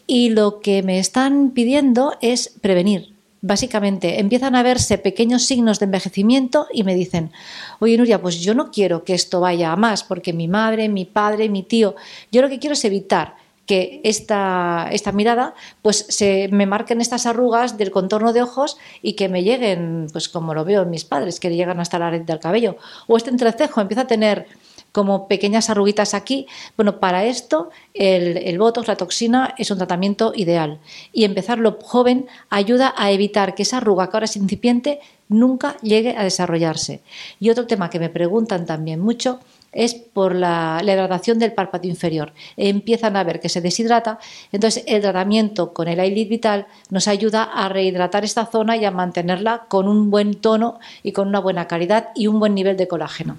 Y 0.05 0.29
lo 0.29 0.59
que 0.59 0.83
me 0.83 0.99
están 0.99 1.49
pidiendo 1.49 2.13
es 2.21 2.53
prevenir. 2.61 3.11
Básicamente, 3.41 4.19
empiezan 4.19 4.53
a 4.53 4.61
verse 4.61 4.99
pequeños 4.99 5.47
signos 5.47 5.79
de 5.79 5.85
envejecimiento 5.85 6.67
y 6.71 6.83
me 6.83 6.93
dicen, 6.93 7.31
oye 7.79 7.97
Nuria, 7.97 8.21
pues 8.21 8.39
yo 8.39 8.53
no 8.53 8.69
quiero 8.69 9.03
que 9.03 9.15
esto 9.15 9.39
vaya 9.39 9.71
a 9.71 9.77
más, 9.77 10.03
porque 10.03 10.31
mi 10.31 10.47
madre, 10.47 10.89
mi 10.89 11.05
padre, 11.05 11.49
mi 11.49 11.63
tío, 11.63 11.95
yo 12.31 12.43
lo 12.43 12.49
que 12.49 12.59
quiero 12.59 12.73
es 12.73 12.85
evitar 12.85 13.33
que 13.67 14.01
esta, 14.03 14.89
esta 14.91 15.11
mirada 15.11 15.53
pues 15.83 16.05
se 16.09 16.47
me 16.51 16.65
marquen 16.65 17.01
estas 17.01 17.27
arrugas 17.27 17.77
del 17.77 17.91
contorno 17.91 18.33
de 18.33 18.41
ojos 18.41 18.77
y 19.03 19.13
que 19.13 19.29
me 19.29 19.43
lleguen, 19.43 20.07
pues 20.11 20.29
como 20.29 20.55
lo 20.55 20.65
veo 20.65 20.81
en 20.81 20.89
mis 20.89 21.05
padres, 21.05 21.39
que 21.39 21.53
llegan 21.53 21.79
hasta 21.79 21.99
la 21.99 22.09
red 22.09 22.21
del 22.21 22.39
cabello. 22.39 22.77
O 23.07 23.17
este 23.17 23.29
entrecejo 23.29 23.81
empieza 23.81 24.03
a 24.03 24.07
tener 24.07 24.47
como 24.93 25.27
pequeñas 25.27 25.69
arruguitas 25.69 26.13
aquí. 26.13 26.47
Bueno, 26.75 26.99
para 26.99 27.25
esto 27.25 27.69
el, 27.93 28.37
el 28.37 28.57
Botox, 28.57 28.87
la 28.87 28.95
toxina, 28.95 29.53
es 29.57 29.69
un 29.69 29.77
tratamiento 29.77 30.31
ideal. 30.35 30.79
Y 31.11 31.25
empezarlo 31.25 31.77
joven 31.83 32.25
ayuda 32.49 32.95
a 32.97 33.11
evitar 33.11 33.53
que 33.53 33.63
esa 33.63 33.77
arruga 33.77 34.09
que 34.09 34.15
ahora 34.15 34.25
es 34.25 34.37
incipiente 34.37 34.99
nunca 35.29 35.77
llegue 35.81 36.15
a 36.17 36.23
desarrollarse. 36.23 37.01
Y 37.39 37.49
otro 37.49 37.67
tema 37.67 37.89
que 37.89 37.99
me 37.99 38.09
preguntan 38.09 38.65
también 38.65 38.99
mucho 38.99 39.39
es 39.77 39.93
por 39.93 40.33
la, 40.33 40.81
hidratación 40.83 41.37
del 41.37 41.53
párpado 41.53 41.87
inferior. 41.87 42.33
Empiezan 42.57 43.15
a 43.15 43.23
ver 43.23 43.39
que 43.39 43.47
se 43.47 43.61
deshidrata, 43.61 44.17
entonces 44.51 44.83
el 44.87 45.03
tratamiento 45.03 45.71
con 45.71 45.87
el 45.87 45.99
eyelid 45.99 46.29
vital 46.29 46.67
nos 46.89 47.07
ayuda 47.07 47.43
a 47.43 47.69
rehidratar 47.69 48.25
esta 48.25 48.47
zona 48.47 48.75
y 48.75 48.85
a 48.85 48.91
mantenerla 48.91 49.65
con 49.69 49.87
un 49.87 50.09
buen 50.09 50.33
tono 50.33 50.79
y 51.03 51.11
con 51.11 51.27
una 51.27 51.39
buena 51.39 51.67
calidad 51.67 52.09
y 52.15 52.25
un 52.25 52.39
buen 52.39 52.55
nivel 52.55 52.75
de 52.75 52.87
colágeno. 52.87 53.37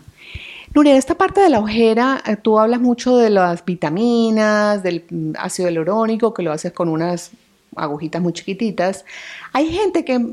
Nuria, 0.75 0.97
esta 0.97 1.17
parte 1.17 1.41
de 1.41 1.49
la 1.49 1.59
ojera, 1.59 2.23
eh, 2.25 2.37
tú 2.37 2.59
hablas 2.59 2.81
mucho 2.81 3.17
de 3.17 3.31
las 3.31 3.65
vitaminas, 3.65 4.83
del 4.83 5.05
mm, 5.11 5.33
ácido 5.39 5.69
hialurónico, 5.69 6.33
que 6.33 6.43
lo 6.45 6.53
haces 6.53 6.73
con 6.73 6.89
unas 6.89 7.33
agujitas 7.75 8.23
muy 8.23 8.33
chiquititas. 8.33 9.05
Hay 9.53 9.73
gente 9.73 10.05
que 10.05 10.25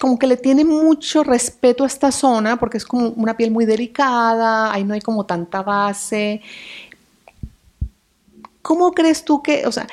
como 0.00 0.18
que 0.18 0.26
le 0.26 0.38
tiene 0.38 0.64
mucho 0.64 1.22
respeto 1.22 1.84
a 1.84 1.86
esta 1.86 2.10
zona 2.10 2.58
porque 2.58 2.78
es 2.78 2.86
como 2.86 3.10
una 3.10 3.36
piel 3.36 3.50
muy 3.50 3.66
delicada, 3.66 4.72
ahí 4.72 4.82
no 4.82 4.94
hay 4.94 5.02
como 5.02 5.26
tanta 5.26 5.60
base. 5.60 6.40
¿Cómo 8.62 8.92
crees 8.92 9.26
tú 9.26 9.42
que, 9.42 9.66
o 9.66 9.72
sea, 9.72 9.86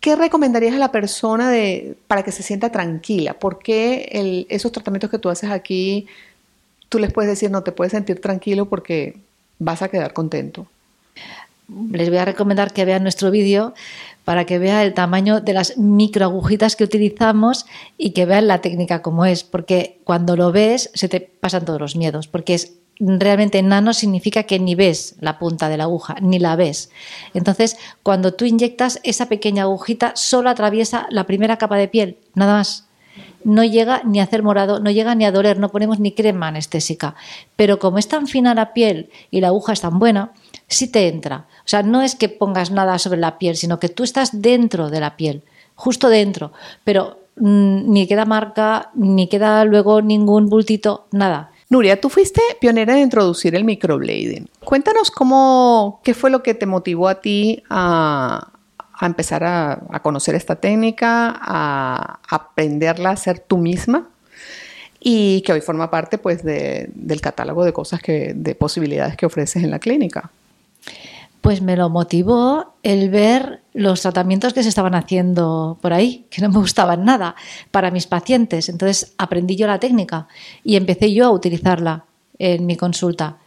qué 0.00 0.16
recomendarías 0.16 0.74
a 0.74 0.78
la 0.78 0.90
persona 0.90 1.52
de, 1.52 1.96
para 2.08 2.24
que 2.24 2.32
se 2.32 2.42
sienta 2.42 2.72
tranquila? 2.72 3.34
¿Por 3.34 3.60
qué 3.60 4.46
esos 4.48 4.72
tratamientos 4.72 5.08
que 5.08 5.20
tú 5.20 5.28
haces 5.28 5.52
aquí, 5.52 6.08
tú 6.88 6.98
les 6.98 7.12
puedes 7.12 7.30
decir, 7.30 7.48
no 7.48 7.62
te 7.62 7.70
puedes 7.70 7.92
sentir 7.92 8.20
tranquilo 8.20 8.68
porque 8.68 9.20
vas 9.60 9.82
a 9.82 9.88
quedar 9.88 10.14
contento? 10.14 10.66
Les 11.92 12.08
voy 12.08 12.18
a 12.18 12.24
recomendar 12.24 12.72
que 12.72 12.84
vean 12.84 13.04
nuestro 13.04 13.30
vídeo 13.30 13.72
para 14.28 14.44
que 14.44 14.58
vea 14.58 14.84
el 14.84 14.92
tamaño 14.92 15.40
de 15.40 15.54
las 15.54 15.78
microagujitas 15.78 16.76
que 16.76 16.84
utilizamos 16.84 17.64
y 17.96 18.10
que 18.10 18.26
vean 18.26 18.46
la 18.46 18.60
técnica 18.60 19.00
como 19.00 19.24
es, 19.24 19.42
porque 19.42 20.02
cuando 20.04 20.36
lo 20.36 20.52
ves 20.52 20.90
se 20.92 21.08
te 21.08 21.22
pasan 21.22 21.64
todos 21.64 21.80
los 21.80 21.96
miedos, 21.96 22.28
porque 22.28 22.52
es 22.52 22.74
realmente 23.00 23.62
nano 23.62 23.94
significa 23.94 24.42
que 24.42 24.58
ni 24.58 24.74
ves 24.74 25.16
la 25.20 25.38
punta 25.38 25.70
de 25.70 25.78
la 25.78 25.84
aguja, 25.84 26.16
ni 26.20 26.38
la 26.38 26.56
ves. 26.56 26.90
Entonces, 27.32 27.78
cuando 28.02 28.34
tú 28.34 28.44
inyectas 28.44 29.00
esa 29.02 29.30
pequeña 29.30 29.62
agujita, 29.62 30.12
solo 30.14 30.50
atraviesa 30.50 31.06
la 31.08 31.24
primera 31.24 31.56
capa 31.56 31.78
de 31.78 31.88
piel, 31.88 32.18
nada 32.34 32.52
más. 32.52 32.87
No 33.48 33.64
llega 33.64 34.02
ni 34.04 34.20
a 34.20 34.24
hacer 34.24 34.42
morado, 34.42 34.78
no 34.78 34.90
llega 34.90 35.14
ni 35.14 35.24
a 35.24 35.32
doler, 35.32 35.58
no 35.58 35.70
ponemos 35.70 35.98
ni 35.98 36.12
crema 36.12 36.48
anestésica. 36.48 37.14
Pero 37.56 37.78
como 37.78 37.96
es 37.96 38.06
tan 38.06 38.26
fina 38.26 38.54
la 38.54 38.74
piel 38.74 39.08
y 39.30 39.40
la 39.40 39.48
aguja 39.48 39.72
es 39.72 39.80
tan 39.80 39.98
buena, 39.98 40.32
sí 40.66 40.88
te 40.88 41.08
entra. 41.08 41.46
O 41.60 41.68
sea, 41.68 41.82
no 41.82 42.02
es 42.02 42.14
que 42.14 42.28
pongas 42.28 42.70
nada 42.70 42.98
sobre 42.98 43.18
la 43.18 43.38
piel, 43.38 43.56
sino 43.56 43.80
que 43.80 43.88
tú 43.88 44.04
estás 44.04 44.42
dentro 44.42 44.90
de 44.90 45.00
la 45.00 45.16
piel, 45.16 45.44
justo 45.74 46.10
dentro, 46.10 46.52
pero 46.84 47.20
mm, 47.36 47.90
ni 47.90 48.06
queda 48.06 48.26
marca, 48.26 48.90
ni 48.94 49.28
queda 49.28 49.64
luego 49.64 50.02
ningún 50.02 50.50
bultito, 50.50 51.06
nada. 51.10 51.50
Nuria, 51.70 51.98
tú 51.98 52.10
fuiste 52.10 52.42
pionera 52.60 52.96
en 52.96 53.04
introducir 53.04 53.54
el 53.54 53.64
microblading. 53.64 54.48
Cuéntanos 54.62 55.10
cómo, 55.10 56.00
qué 56.04 56.12
fue 56.12 56.28
lo 56.28 56.42
que 56.42 56.52
te 56.52 56.66
motivó 56.66 57.08
a 57.08 57.22
ti 57.22 57.62
a, 57.70 58.52
empezar 59.06 59.44
a, 59.44 60.00
conocer 60.02 60.34
esta 60.34 60.56
técnica, 60.56 61.38
a 61.40 62.20
aprenderla 62.28 63.10
a 63.10 63.12
hacer 63.12 63.40
tú 63.40 63.58
misma 63.58 64.08
y 65.00 65.42
que 65.42 65.52
hoy 65.52 65.60
forma 65.60 65.90
parte 65.90 66.18
pues 66.18 66.42
del 66.42 67.20
catálogo 67.20 67.64
de 67.64 67.72
cosas 67.72 68.00
que, 68.00 68.32
de 68.34 68.54
posibilidades 68.54 69.16
que 69.16 69.26
ofreces 69.26 69.62
en 69.62 69.70
la 69.70 69.78
clínica 69.78 70.30
pues 71.40 71.62
me 71.62 71.76
lo 71.76 71.88
motivó 71.88 72.74
el 72.82 73.10
ver 73.10 73.60
los 73.72 74.02
tratamientos 74.02 74.52
que 74.52 74.62
se 74.62 74.68
estaban 74.68 74.94
haciendo 74.94 75.78
por 75.80 75.92
ahí, 75.92 76.26
que 76.30 76.42
no 76.42 76.48
me 76.50 76.58
gustaban 76.58 77.04
nada 77.04 77.36
para 77.70 77.90
mis 77.90 78.06
pacientes. 78.06 78.68
Entonces 78.68 79.14
aprendí 79.18 79.56
yo 79.56 79.66
la 79.66 79.78
técnica 79.78 80.26
y 80.64 80.76
empecé 80.76 81.12
yo 81.12 81.26
a 81.26 81.30
utilizarla 81.30 82.04
en 82.38 82.66
mi 82.66 82.76
consulta. 82.76 83.38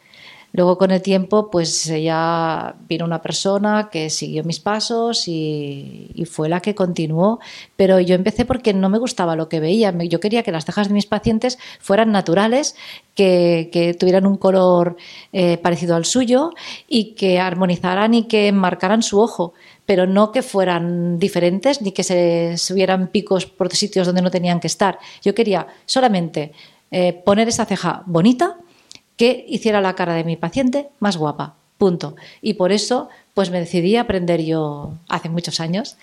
Luego 0.53 0.77
con 0.77 0.91
el 0.91 1.01
tiempo, 1.01 1.49
pues 1.49 1.85
ya 1.85 2.75
vino 2.87 3.05
una 3.05 3.21
persona 3.21 3.89
que 3.91 4.09
siguió 4.09 4.43
mis 4.43 4.59
pasos 4.59 5.27
y, 5.27 6.13
fue 6.29 6.49
la 6.49 6.59
que 6.61 6.75
continuó. 6.75 7.39
Pero 7.75 7.99
yo 7.99 8.15
empecé 8.15 8.45
porque 8.45 8.73
no 8.73 8.89
me 8.89 8.97
gustaba 8.97 9.35
lo 9.35 9.47
que 9.47 9.59
veía. 9.59 9.93
Yo 10.03 10.19
quería 10.19 10.43
que 10.43 10.51
las 10.51 10.65
cejas 10.65 10.89
de 10.89 10.93
mis 10.93 11.05
pacientes 11.05 11.57
fueran 11.79 12.11
naturales, 12.11 12.75
que, 13.15 13.95
tuvieran 13.99 14.25
un 14.25 14.37
color 14.37 14.97
eh, 15.31 15.57
parecido 15.57 15.95
al 15.95 16.05
suyo 16.05 16.51
y 16.87 17.13
que 17.13 17.39
armonizaran 17.39 18.13
y 18.13 18.27
que 18.27 18.51
marcaran 18.51 19.03
su 19.03 19.19
ojo 19.19 19.53
pero 19.85 20.07
no 20.07 20.31
que 20.31 20.41
fueran 20.41 21.19
diferentes 21.19 21.81
ni 21.81 21.91
que 21.91 22.03
se 22.03 22.57
subieran 22.57 23.07
picos 23.07 23.45
por 23.45 23.69
sitios 23.75 24.07
donde 24.07 24.21
no 24.21 24.31
tenían 24.31 24.61
que 24.61 24.67
estar. 24.67 24.99
Yo 25.21 25.35
quería 25.35 25.67
solamente 25.85 26.53
eh, 26.91 27.11
poner 27.11 27.49
esa 27.49 27.65
ceja 27.65 28.03
bonita, 28.05 28.57
que 29.21 29.45
hiciera 29.47 29.81
la 29.81 29.93
cara 29.93 30.15
de 30.15 30.23
mi 30.23 30.35
paciente 30.35 30.89
más 30.99 31.15
guapa, 31.15 31.53
Punto. 31.77 32.15
Y 32.41 32.55
por 32.55 32.71
eso, 32.71 33.07
pues 33.35 33.51
me 33.51 33.59
decidí 33.59 33.95
a 33.95 34.01
aprender 34.01 34.41
yo 34.41 34.93
hace 35.09 35.29
muchos 35.29 35.59
años. 35.59 35.95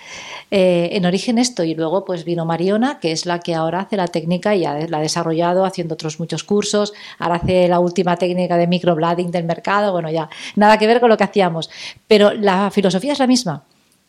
Eh, 0.52 0.90
en 0.92 1.04
origen 1.04 1.36
esto, 1.36 1.64
y 1.64 1.74
luego 1.74 2.04
pues 2.04 2.24
vino 2.24 2.44
Mariona, 2.44 3.00
que 3.00 3.10
es 3.10 3.26
la 3.26 3.40
que 3.40 3.56
ahora 3.56 3.80
hace 3.80 3.96
la 3.96 4.06
técnica 4.06 4.54
y 4.54 4.62
la 4.62 4.98
ha 4.98 5.00
desarrollado 5.00 5.64
haciendo 5.64 5.94
otros 5.94 6.20
muchos 6.20 6.44
cursos. 6.44 6.92
Ahora 7.18 7.36
hace 7.36 7.66
la 7.66 7.80
última 7.80 8.16
técnica 8.16 8.56
de 8.56 8.68
microblading 8.68 9.32
del 9.32 9.44
mercado. 9.44 9.90
Bueno, 9.90 10.10
ya 10.12 10.28
nada 10.54 10.78
que 10.78 10.86
ver 10.86 11.00
con 11.00 11.08
lo 11.08 11.16
que 11.16 11.24
hacíamos. 11.24 11.70
Pero 12.06 12.34
la 12.34 12.70
filosofía 12.70 13.14
es 13.14 13.18
la 13.18 13.26
misma. 13.26 13.64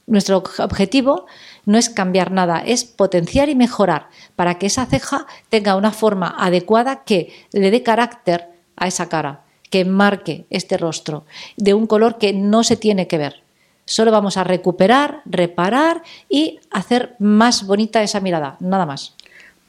Nuestro 0.05 0.37
objetivo 0.37 1.25
no 1.65 1.79
es 1.79 1.89
cambiar 1.89 2.31
nada, 2.31 2.61
es 2.63 2.83
potenciar 2.83 3.49
y 3.49 3.55
mejorar 3.55 4.09
para 4.35 4.59
que 4.59 4.67
esa 4.67 4.85
ceja 4.85 5.25
tenga 5.49 5.75
una 5.75 5.91
forma 5.91 6.35
adecuada 6.37 7.03
que 7.03 7.33
le 7.51 7.71
dé 7.71 7.81
carácter 7.81 8.58
a 8.79 8.87
esa 8.87 9.09
cara 9.09 9.41
que 9.69 9.85
marque 9.85 10.45
este 10.49 10.77
rostro 10.77 11.25
de 11.57 11.73
un 11.73 11.87
color 11.87 12.17
que 12.17 12.33
no 12.33 12.63
se 12.63 12.77
tiene 12.77 13.07
que 13.07 13.17
ver. 13.17 13.43
Solo 13.85 14.11
vamos 14.11 14.37
a 14.37 14.43
recuperar, 14.43 15.21
reparar 15.25 16.03
y 16.27 16.59
hacer 16.71 17.15
más 17.19 17.65
bonita 17.65 18.03
esa 18.03 18.19
mirada, 18.19 18.57
nada 18.59 18.85
más. 18.85 19.15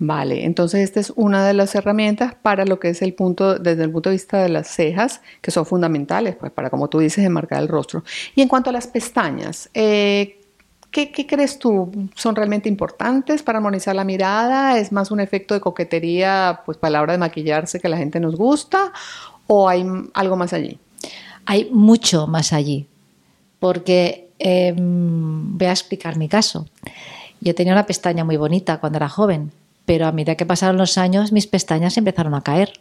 Vale, 0.02 0.46
entonces 0.46 0.80
esta 0.80 0.98
es 0.98 1.12
una 1.14 1.46
de 1.46 1.52
las 1.52 1.74
herramientas 1.74 2.34
para 2.34 2.64
lo 2.64 2.80
que 2.80 2.88
es 2.88 3.02
el 3.02 3.12
punto, 3.12 3.58
desde 3.58 3.84
el 3.84 3.90
punto 3.90 4.08
de 4.08 4.14
vista 4.14 4.42
de 4.42 4.48
las 4.48 4.68
cejas, 4.68 5.20
que 5.42 5.50
son 5.50 5.66
fundamentales, 5.66 6.36
pues 6.36 6.50
para, 6.52 6.70
como 6.70 6.88
tú 6.88 7.00
dices, 7.00 7.22
enmarcar 7.22 7.60
el 7.60 7.68
rostro. 7.68 8.02
Y 8.34 8.40
en 8.40 8.48
cuanto 8.48 8.70
a 8.70 8.72
las 8.72 8.86
pestañas, 8.86 9.68
eh, 9.74 10.39
¿qué, 10.90 11.12
¿qué, 11.12 11.26
crees 11.26 11.58
tú? 11.58 11.90
¿Son 12.14 12.34
realmente 12.34 12.68
importantes 12.68 13.42
para 13.42 13.58
armonizar 13.58 13.94
la 13.94 14.04
mirada? 14.04 14.78
¿Es 14.78 14.92
más 14.92 15.10
un 15.10 15.20
efecto 15.20 15.54
de 15.54 15.60
coquetería, 15.60 16.62
pues 16.66 16.78
para 16.78 16.92
la 16.92 17.02
hora 17.02 17.12
de 17.12 17.18
maquillarse 17.18 17.80
que 17.80 17.88
la 17.88 17.96
gente 17.96 18.20
nos 18.20 18.36
gusta? 18.36 18.92
o 19.52 19.68
hay 19.68 19.84
algo 20.14 20.36
más 20.36 20.52
allí? 20.52 20.78
Hay 21.44 21.68
mucho 21.72 22.28
más 22.28 22.52
allí, 22.52 22.86
porque 23.58 24.28
em, 24.38 25.58
voy 25.58 25.66
a 25.66 25.72
explicar 25.72 26.16
mi 26.16 26.28
caso. 26.28 26.66
Yo 27.40 27.52
tenía 27.56 27.72
una 27.72 27.86
pestaña 27.86 28.24
muy 28.24 28.36
bonita 28.36 28.78
cuando 28.78 28.98
era 28.98 29.08
joven, 29.08 29.50
pero 29.86 30.06
a 30.06 30.12
medida 30.12 30.36
que 30.36 30.46
pasaron 30.46 30.76
los 30.76 30.98
años 30.98 31.32
mis 31.32 31.48
pestañas 31.48 31.96
empezaron 31.96 32.34
a 32.34 32.42
caer 32.42 32.74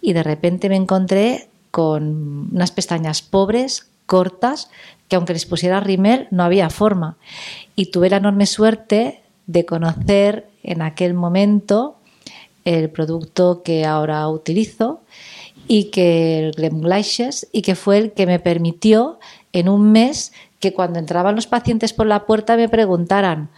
y 0.00 0.14
de 0.14 0.22
repente 0.22 0.70
me 0.70 0.76
encontré 0.76 1.48
con 1.70 2.48
unas 2.54 2.72
pestañas 2.72 3.20
pobres, 3.20 3.90
cortas, 4.08 4.70
que 5.06 5.14
aunque 5.14 5.34
les 5.34 5.46
pusiera 5.46 5.78
rímel 5.78 6.26
no 6.32 6.42
había 6.42 6.70
forma. 6.70 7.16
Y 7.76 7.86
tuve 7.92 8.10
la 8.10 8.16
enorme 8.16 8.46
suerte 8.46 9.22
de 9.46 9.64
conocer 9.64 10.48
en 10.64 10.82
aquel 10.82 11.14
momento 11.14 11.96
el 12.64 12.90
producto 12.90 13.62
que 13.62 13.84
ahora 13.84 14.28
utilizo 14.28 15.00
y 15.68 15.84
que 15.84 16.38
el 16.40 16.52
Glen 16.52 16.82
y 17.52 17.62
que 17.62 17.74
fue 17.74 17.98
el 17.98 18.12
que 18.12 18.26
me 18.26 18.40
permitió 18.40 19.18
en 19.52 19.68
un 19.68 19.92
mes 19.92 20.32
que 20.58 20.72
cuando 20.72 20.98
entraban 20.98 21.36
los 21.36 21.46
pacientes 21.46 21.92
por 21.92 22.06
la 22.06 22.26
puerta 22.26 22.56
me 22.56 22.68
preguntaran, 22.68 23.50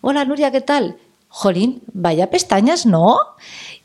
hola 0.00 0.24
Nuria, 0.24 0.50
¿qué 0.50 0.60
tal? 0.60 0.96
Jolín, 1.28 1.82
vaya 1.94 2.28
pestañas, 2.28 2.84
¿no? 2.84 3.16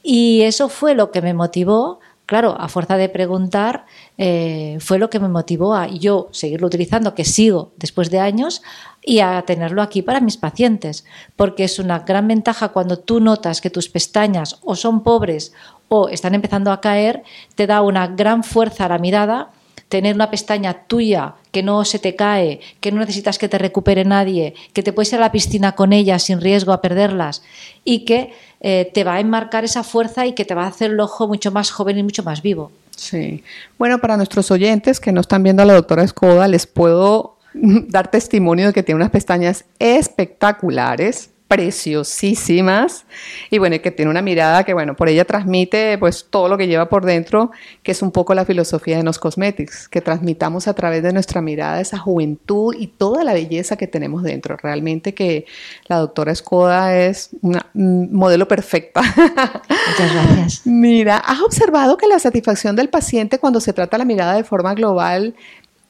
Y 0.04 0.42
eso 0.42 0.68
fue 0.68 0.96
lo 0.96 1.12
que 1.12 1.22
me 1.22 1.34
motivó, 1.34 2.00
claro, 2.28 2.56
a 2.60 2.68
fuerza 2.68 2.98
de 2.98 3.10
preguntar, 3.10 3.86
eh, 4.18 4.78
fue 4.80 5.00
lo 5.00 5.10
que 5.10 5.20
me 5.20 5.30
motivó 5.30 5.74
a 5.74 5.88
yo 5.88 6.28
seguirlo 6.32 6.68
utilizando, 6.68 7.16
que 7.16 7.26
sigo 7.26 7.72
después 7.78 8.12
de 8.12 8.20
años, 8.20 8.62
y 9.02 9.22
a 9.22 9.42
tenerlo 9.44 9.82
aquí 9.82 10.02
para 10.02 10.20
mis 10.20 10.36
pacientes, 10.36 11.06
porque 11.38 11.64
es 11.64 11.80
una 11.80 12.00
gran 12.00 12.28
ventaja 12.28 12.70
cuando 12.70 13.00
tú 13.00 13.22
notas 13.22 13.62
que 13.62 13.70
tus 13.70 13.88
pestañas 13.88 14.60
o 14.64 14.76
son 14.76 15.02
pobres 15.02 15.54
o 15.88 16.10
están 16.10 16.36
empezando 16.36 16.72
a 16.74 16.82
caer, 16.82 17.24
te 17.56 17.66
da 17.66 17.82
una 17.82 18.08
gran 18.08 18.44
fuerza 18.44 18.86
a 18.86 18.90
la 18.90 18.98
mirada. 18.98 19.52
Tener 19.90 20.16
una 20.16 20.30
pestaña 20.30 20.84
tuya 20.88 21.36
que 21.52 21.64
no 21.64 21.86
se 21.86 22.00
te 22.00 22.16
cae, 22.16 22.60
que 22.82 22.92
no 22.92 23.00
necesitas 23.00 23.38
que 23.38 23.48
te 23.48 23.58
recupere 23.58 24.04
nadie, 24.04 24.54
que 24.74 24.84
te 24.84 24.92
puedes 24.92 25.12
ir 25.14 25.20
a 25.20 25.22
la 25.22 25.32
piscina 25.32 25.74
con 25.74 25.94
ellas 25.94 26.24
sin 26.24 26.42
riesgo 26.42 26.74
a 26.74 26.82
perderlas 26.82 27.42
y 27.84 28.06
que 28.06 28.34
eh, 28.60 28.92
te 28.94 29.04
va 29.04 29.16
a 29.16 29.20
enmarcar 29.20 29.64
esa 29.64 29.84
fuerza 29.84 30.26
y 30.26 30.34
que 30.34 30.46
te 30.46 30.56
va 30.56 30.66
a 30.66 30.68
hacer 30.68 30.92
el 30.92 31.00
ojo 31.00 31.28
mucho 31.28 31.52
más 31.52 31.72
joven 31.72 31.98
y 31.98 32.04
mucho 32.04 32.24
más 32.24 32.42
vivo. 32.42 32.72
Sí. 32.96 33.44
Bueno, 33.78 34.00
para 34.00 34.18
nuestros 34.18 34.52
oyentes 34.52 35.00
que 35.00 35.12
no 35.12 35.22
están 35.22 35.44
viendo 35.44 35.62
a 35.62 35.66
la 35.66 35.74
doctora 35.74 36.04
Escoda, 36.04 36.48
les 36.48 36.68
puedo 36.68 37.38
dar 37.54 38.12
testimonio 38.12 38.68
de 38.68 38.74
que 38.74 38.84
tiene 38.84 38.98
unas 38.98 39.12
pestañas 39.12 39.66
espectaculares 39.80 41.30
preciosísimas 41.48 43.06
y 43.50 43.58
bueno, 43.58 43.80
que 43.82 43.92
tiene 43.92 44.12
una 44.12 44.22
mirada 44.22 44.64
que 44.64 44.74
bueno, 44.74 44.96
por 44.96 45.08
ella 45.08 45.24
transmite 45.26 45.98
pues 45.98 46.28
todo 46.30 46.50
lo 46.50 46.58
que 46.58 46.68
lleva 46.68 46.90
por 46.90 47.06
dentro, 47.06 47.52
que 47.84 47.94
es 47.94 48.02
un 48.02 48.12
poco 48.12 48.34
la 48.34 48.46
filosofía 48.46 48.98
de 48.98 49.04
los 49.04 49.18
cosmetics, 49.18 49.88
que 49.88 50.02
transmitamos 50.02 50.68
a 50.68 50.74
través 50.74 51.04
de 51.04 51.14
nuestra 51.14 51.42
mirada 51.42 51.80
esa 51.80 51.98
juventud 51.98 52.76
y 52.78 52.88
toda 52.88 53.24
la 53.24 53.34
belleza 53.34 53.78
que 53.78 53.88
tenemos 53.88 54.24
dentro. 54.24 54.58
Realmente 54.58 55.14
que 55.14 55.46
la 55.88 55.98
doctora 55.98 56.36
Skoda 56.36 56.98
es 56.98 57.30
una 57.42 57.66
modelo 57.74 58.48
perfecta. 58.48 59.02
Muchas 59.02 60.14
gracias. 60.14 60.62
Mira, 60.66 61.18
¿has 61.18 61.40
observado 61.42 61.98
que 61.98 62.08
la 62.08 62.20
satisfacción 62.20 62.76
del 62.76 62.90
paciente 62.90 63.40
cuando 63.40 63.62
se 63.62 63.74
trata 63.74 63.98
la 63.98 64.06
mirada 64.06 64.36
de 64.36 64.44
forma 64.44 64.74
global 64.74 65.36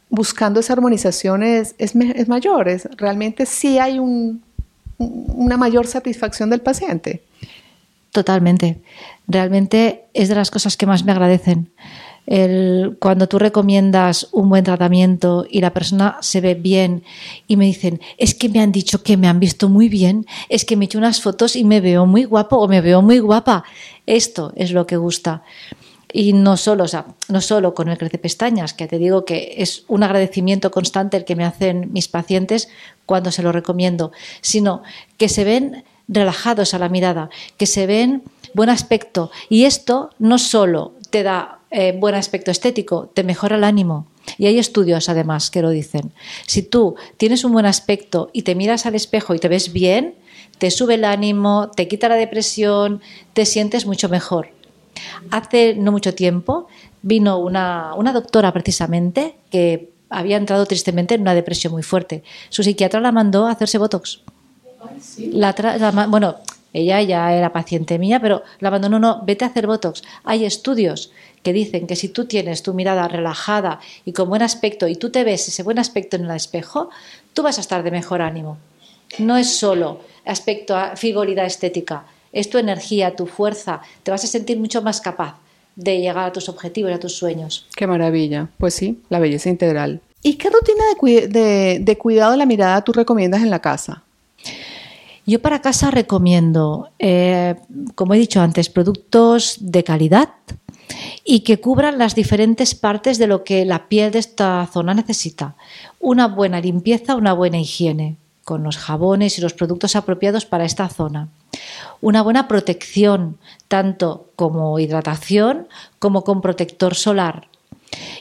buscando 0.10 0.60
esa 0.60 0.74
armonización 0.74 1.44
es, 1.44 1.76
es, 1.78 1.96
es 1.96 2.28
mayor? 2.28 2.68
Es, 2.70 2.88
realmente 2.98 3.46
sí 3.46 3.80
hay 3.80 4.00
un, 4.00 4.42
una 4.98 5.58
mayor 5.58 5.88
satisfacción 5.88 6.50
del 6.50 6.62
paciente. 6.62 7.24
Totalmente. 8.12 8.82
Realmente 9.28 10.06
es 10.14 10.30
de 10.30 10.36
las 10.36 10.50
cosas 10.50 10.78
que 10.78 10.86
más 10.86 11.04
me 11.04 11.12
agradecen. 11.12 11.70
El, 12.26 12.98
cuando 13.00 13.28
tú 13.28 13.40
recomiendas 13.40 14.28
un 14.34 14.50
buen 14.50 14.64
tratamiento 14.66 15.46
y 15.50 15.62
la 15.62 15.72
persona 15.72 16.18
se 16.20 16.42
ve 16.42 16.56
bien 16.56 17.04
y 17.48 17.56
me 17.56 17.66
dicen, 17.66 18.02
es 18.18 18.36
que 18.36 18.50
me 18.50 18.60
han 18.60 18.74
dicho 18.74 19.02
que 19.02 19.16
me 19.16 19.28
han 19.28 19.40
visto 19.40 19.70
muy 19.70 19.88
bien, 19.88 20.26
es 20.50 20.66
que 20.66 20.76
me 20.76 20.84
he 20.84 20.88
hecho 20.88 20.98
unas 20.98 21.22
fotos 21.22 21.56
y 21.56 21.64
me 21.64 21.80
veo 21.80 22.06
muy 22.06 22.26
guapo 22.26 22.58
o 22.58 22.68
me 22.68 22.82
veo 22.82 23.02
muy 23.02 23.20
guapa. 23.20 23.64
Esto 24.06 24.52
es 24.56 24.72
lo 24.72 24.86
que 24.86 24.98
gusta. 24.98 25.44
Y 26.12 26.34
no 26.34 26.56
solo, 26.58 26.86
o 26.86 26.88
sea, 26.88 27.06
no 27.28 27.42
solo 27.42 27.74
con 27.74 27.90
el 27.90 27.98
crece 27.98 28.18
pestañas, 28.18 28.74
que 28.74 28.88
te 28.88 28.98
digo 28.98 29.26
que 29.26 29.56
es 29.58 29.84
un 29.88 30.04
agradecimiento 30.04 30.72
constante 30.72 31.18
el 31.18 31.26
que 31.26 31.36
me 31.36 31.44
hacen 31.44 31.92
mis 31.92 32.08
pacientes 32.08 32.70
cuando 33.06 33.32
se 33.32 33.44
lo 33.44 33.52
recomiendo, 33.52 34.12
sino 34.42 34.84
que 35.18 35.28
se 35.28 35.44
ven 35.44 35.84
relajados 36.08 36.74
a 36.74 36.80
la 36.80 36.90
mirada, 36.90 37.30
que 37.58 37.66
se 37.66 37.86
ven 37.86 38.24
buen 38.54 38.70
aspecto. 38.70 39.32
Y 39.50 39.66
esto 39.66 40.12
no 40.20 40.38
solo 40.38 40.94
te 41.10 41.24
da 41.24 41.60
eh, 41.70 41.94
buen 41.98 42.16
aspecto 42.16 42.52
estético, 42.52 43.12
te 43.14 43.24
mejora 43.24 43.58
el 43.58 43.64
ánimo. 43.64 44.08
Y 44.38 44.46
hay 44.46 44.60
estudios 44.60 45.10
además 45.10 45.52
que 45.52 45.62
lo 45.62 45.70
dicen. 45.70 46.14
Si 46.46 46.62
tú 46.62 46.96
tienes 47.18 47.44
un 47.44 47.54
buen 47.54 47.66
aspecto 47.66 48.30
y 48.34 48.44
te 48.44 48.56
miras 48.56 48.86
al 48.86 48.96
espejo 48.96 49.36
y 49.36 49.40
te 49.40 49.48
ves 49.48 49.74
bien, 49.74 50.16
te 50.58 50.72
sube 50.72 50.96
el 50.96 51.06
ánimo, 51.06 51.72
te 51.76 51.88
quita 51.88 52.10
la 52.10 52.16
depresión, 52.16 53.02
te 53.34 53.46
sientes 53.46 53.86
mucho 53.86 54.10
mejor. 54.10 54.57
Hace 55.32 55.76
no 55.76 55.92
mucho 55.92 56.14
tiempo 56.14 56.68
vino 57.02 57.38
una, 57.40 57.94
doctora 58.14 58.52
precisamente 58.52 59.36
que 59.50 59.90
había 60.10 60.38
entrado 60.38 60.66
tristemente 60.66 61.16
en 61.16 61.22
una 61.22 61.36
depresión 61.36 61.74
muy 61.74 61.84
fuerte. 61.84 62.24
Su 62.50 62.64
psiquiatra 62.64 63.00
la 63.00 63.12
mandó 63.12 63.48
a 63.48 63.52
hacerse 63.52 63.78
Botox. 63.78 64.22
bueno, 66.10 66.36
ella 66.74 67.02
ya 67.02 67.34
era 67.34 67.54
paciente 67.54 67.98
mía, 67.98 68.20
pero 68.20 68.44
la 68.60 68.72
mandó, 68.72 68.90
no, 68.90 69.00
no, 69.00 69.22
vete 69.26 69.46
a 69.46 69.48
hacer 69.48 69.68
Botox. 69.68 70.04
Hay 70.24 70.46
estudios 70.46 71.12
que 71.44 71.54
dicen 71.54 71.88
que 71.88 71.96
si 71.96 72.10
tú 72.10 72.26
tienes 72.26 72.64
tu 72.64 72.74
mirada 72.74 73.08
relajada 73.08 73.80
y 74.06 74.14
con 74.14 74.30
buen 74.30 74.42
aspecto 74.42 74.88
y 74.88 74.96
tú 74.96 75.10
te 75.10 75.24
ves 75.24 75.48
ese 75.48 75.64
buen 75.64 75.80
aspecto 75.80 76.18
en 76.18 76.26
el 76.26 76.36
espejo, 76.36 76.90
tú 77.34 77.44
vas 77.44 77.58
a 77.58 77.62
estar 77.62 77.84
de 77.84 77.92
mejor 77.92 78.22
ánimo. 78.22 78.58
No 79.20 79.38
es 79.38 79.56
solo 79.56 80.02
aspecto, 80.26 80.78
frivolidad 80.96 81.46
estética, 81.46 82.06
es 82.38 82.52
tu 82.52 82.60
energía, 82.60 83.16
tu 83.16 83.26
fuerza, 83.26 83.82
te 84.04 84.12
vas 84.12 84.24
a 84.24 84.28
sentir 84.28 84.60
mucho 84.60 84.84
más 84.84 85.02
capaz 85.02 85.38
de 85.76 86.00
llegar 86.00 86.28
a 86.28 86.32
tus 86.32 86.50
objetivos, 86.50 86.92
a 86.92 87.00
tus 87.00 87.14
sueños. 87.14 87.66
Qué 87.76 87.88
maravilla. 87.88 88.48
Pues 88.60 88.76
sí, 88.76 89.02
la 89.10 89.18
belleza 89.18 89.50
integral. 89.50 90.02
¿Y 90.22 90.36
qué 90.36 90.50
rutina 90.50 90.84
de, 91.02 91.98
cuidado 91.98 92.32
de 92.32 92.38
la 92.38 92.46
mirada 92.46 92.84
tú 92.84 92.94
recomiendas 92.94 93.42
en 93.42 93.50
la 93.50 93.60
casa? 93.60 94.04
Yo 95.26 95.42
para 95.42 95.62
casa 95.62 95.90
recomiendo, 95.90 96.90
eh, 97.00 97.56
como 97.96 98.14
he 98.14 98.20
dicho 98.20 98.40
antes, 98.40 98.70
productos 98.70 99.58
de 99.60 99.84
calidad 99.84 100.30
y 101.24 101.40
que 101.40 101.60
cubran 101.60 101.98
las 101.98 102.14
diferentes 102.14 102.76
partes 102.76 103.18
de 103.18 103.28
lo 103.28 103.44
que 103.44 103.66
la 103.66 103.88
piel 103.88 104.12
de 104.12 104.20
esta 104.20 104.70
zona 104.72 104.94
necesita. 104.94 105.56
Una 106.00 106.28
buena 106.28 106.62
limpieza, 106.62 107.16
una 107.16 107.34
buena 107.34 107.60
higiene, 107.60 108.16
con 108.46 108.64
los 108.64 108.78
jabones 108.78 109.38
y 109.38 109.42
los 109.42 109.54
productos 109.54 109.96
apropiados 109.96 110.46
para 110.46 110.66
esta 110.66 110.88
zona 110.88 111.30
una 112.02 112.22
buena 112.22 112.48
protección, 112.48 113.38
tanto 113.68 114.28
como 114.36 114.80
hidratación 114.80 115.68
como 116.00 116.24
con 116.24 116.42
protector 116.42 116.96
solar. 116.96 117.48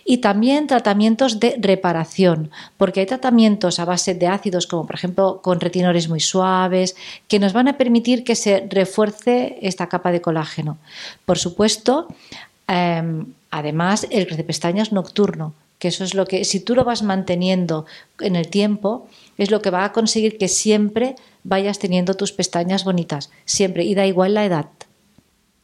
Y 0.05 0.19
también 0.19 0.67
tratamientos 0.67 1.41
de 1.41 1.57
reparación, 1.61 2.51
porque 2.77 3.01
hay 3.01 3.07
tratamientos 3.07 3.81
a 3.81 3.85
base 3.85 4.15
de 4.15 4.29
ácidos, 4.29 4.67
como 4.67 4.87
por 4.87 4.95
ejemplo 4.95 5.41
con 5.43 5.61
retinores 5.61 6.09
muy 6.09 6.21
suaves, 6.21 6.97
que 7.27 7.41
nos 7.41 7.53
van 7.53 7.69
a 7.69 7.77
permitir 7.77 8.23
que 8.23 8.37
se 8.37 8.67
refuerce 8.71 9.59
esta 9.63 9.89
capa 9.89 10.13
de 10.13 10.21
colágeno. 10.21 10.79
Por 11.25 11.39
supuesto, 11.39 12.07
em, 12.69 13.27
además, 13.51 14.07
el 14.11 14.27
pestañas 14.45 14.93
nocturno, 14.93 15.53
que 15.79 15.89
eso 15.89 16.05
es 16.05 16.15
lo 16.15 16.27
que, 16.27 16.45
si 16.45 16.61
tú 16.61 16.75
lo 16.75 16.85
vas 16.85 17.03
manteniendo 17.03 17.87
en 18.21 18.37
el 18.37 18.49
tiempo, 18.49 19.09
es 19.39 19.51
lo 19.51 19.61
que 19.61 19.71
va 19.71 19.85
a 19.85 19.93
conseguir 19.93 20.39
que 20.39 20.49
siempre 20.49 21.17
vayas 21.45 21.79
teniendo 21.79 22.15
tus 22.15 22.33
pestañas 22.33 22.85
bonitas, 22.85 23.31
siempre, 23.45 23.85
y 23.85 23.95
da 23.95 24.07
igual 24.07 24.35
la 24.35 24.45
edad. 24.45 24.67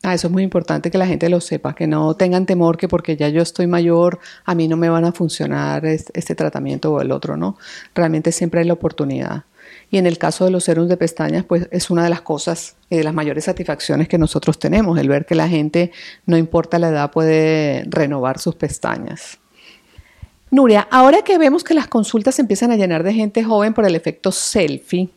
Ah, 0.05 0.15
eso 0.15 0.27
es 0.27 0.33
muy 0.33 0.43
importante 0.43 0.91
que 0.91 0.99
la 0.99 1.07
gente 1.07 1.29
lo 1.29 1.41
sepa, 1.41 1.77
que 1.77 1.87
no 1.87 2.15
tengan 2.17 2.45
temor 2.45 2.77
que 2.77 2.89
porque 2.89 3.17
ya 3.17 3.29
yo 3.29 3.41
estoy 3.41 3.69
mayor, 3.69 4.19
a 4.45 4.55
mí 4.57 4.67
no 4.67 4.77
me 4.77 4.89
van 4.89 5.05
a 5.05 5.13
funcionar 5.13 5.87
este, 5.87 6.35
tratamiento 6.35 6.93
o 6.93 7.01
el 7.01 7.13
otro, 7.13 7.37
¿no? 7.37 7.57
Realmente 7.95 8.33
siempre 8.33 8.61
hay 8.61 8.67
la 8.67 8.73
oportunidad. 8.73 9.45
Y 9.93 9.99
en 9.99 10.07
el 10.07 10.19
caso 10.19 10.45
de 10.45 10.51
los 10.51 10.65
serums 10.65 10.89
de 10.89 10.97
pestañas, 10.97 11.45
pues 11.45 11.69
es 11.71 11.89
una 11.89 12.03
de 12.03 12.11
las 12.11 12.23
cosas 12.23 12.75
y 12.91 12.97
de 12.97 13.05
las 13.05 13.15
mayores 13.15 13.45
satisfacciones 13.45 14.09
que 14.09 14.19
nosotros 14.19 14.59
tenemos, 14.59 14.99
el 14.99 15.09
ver 15.09 15.25
que 15.25 15.37
la 15.37 15.49
gente, 15.49 15.93
no 16.27 16.37
importa 16.37 16.81
la 16.81 16.89
edad, 16.89 17.13
puede 17.13 17.85
renovar 17.89 18.41
sus 18.41 18.57
pestañas. 18.57 19.39
Nuria, 20.53 20.87
ahora 20.91 21.23
que 21.23 21.39
vemos 21.39 21.65
que 21.65 21.73
las 21.73 21.89
consultas 21.89 22.39
empiezan 22.39 22.71
a 22.71 22.77
llenar 22.77 23.05
de 23.05 23.15
gente 23.15 23.43
joven 23.43 23.73
por 23.73 23.87
el 23.87 23.97
efecto 23.97 24.31
selfie, 24.31 25.09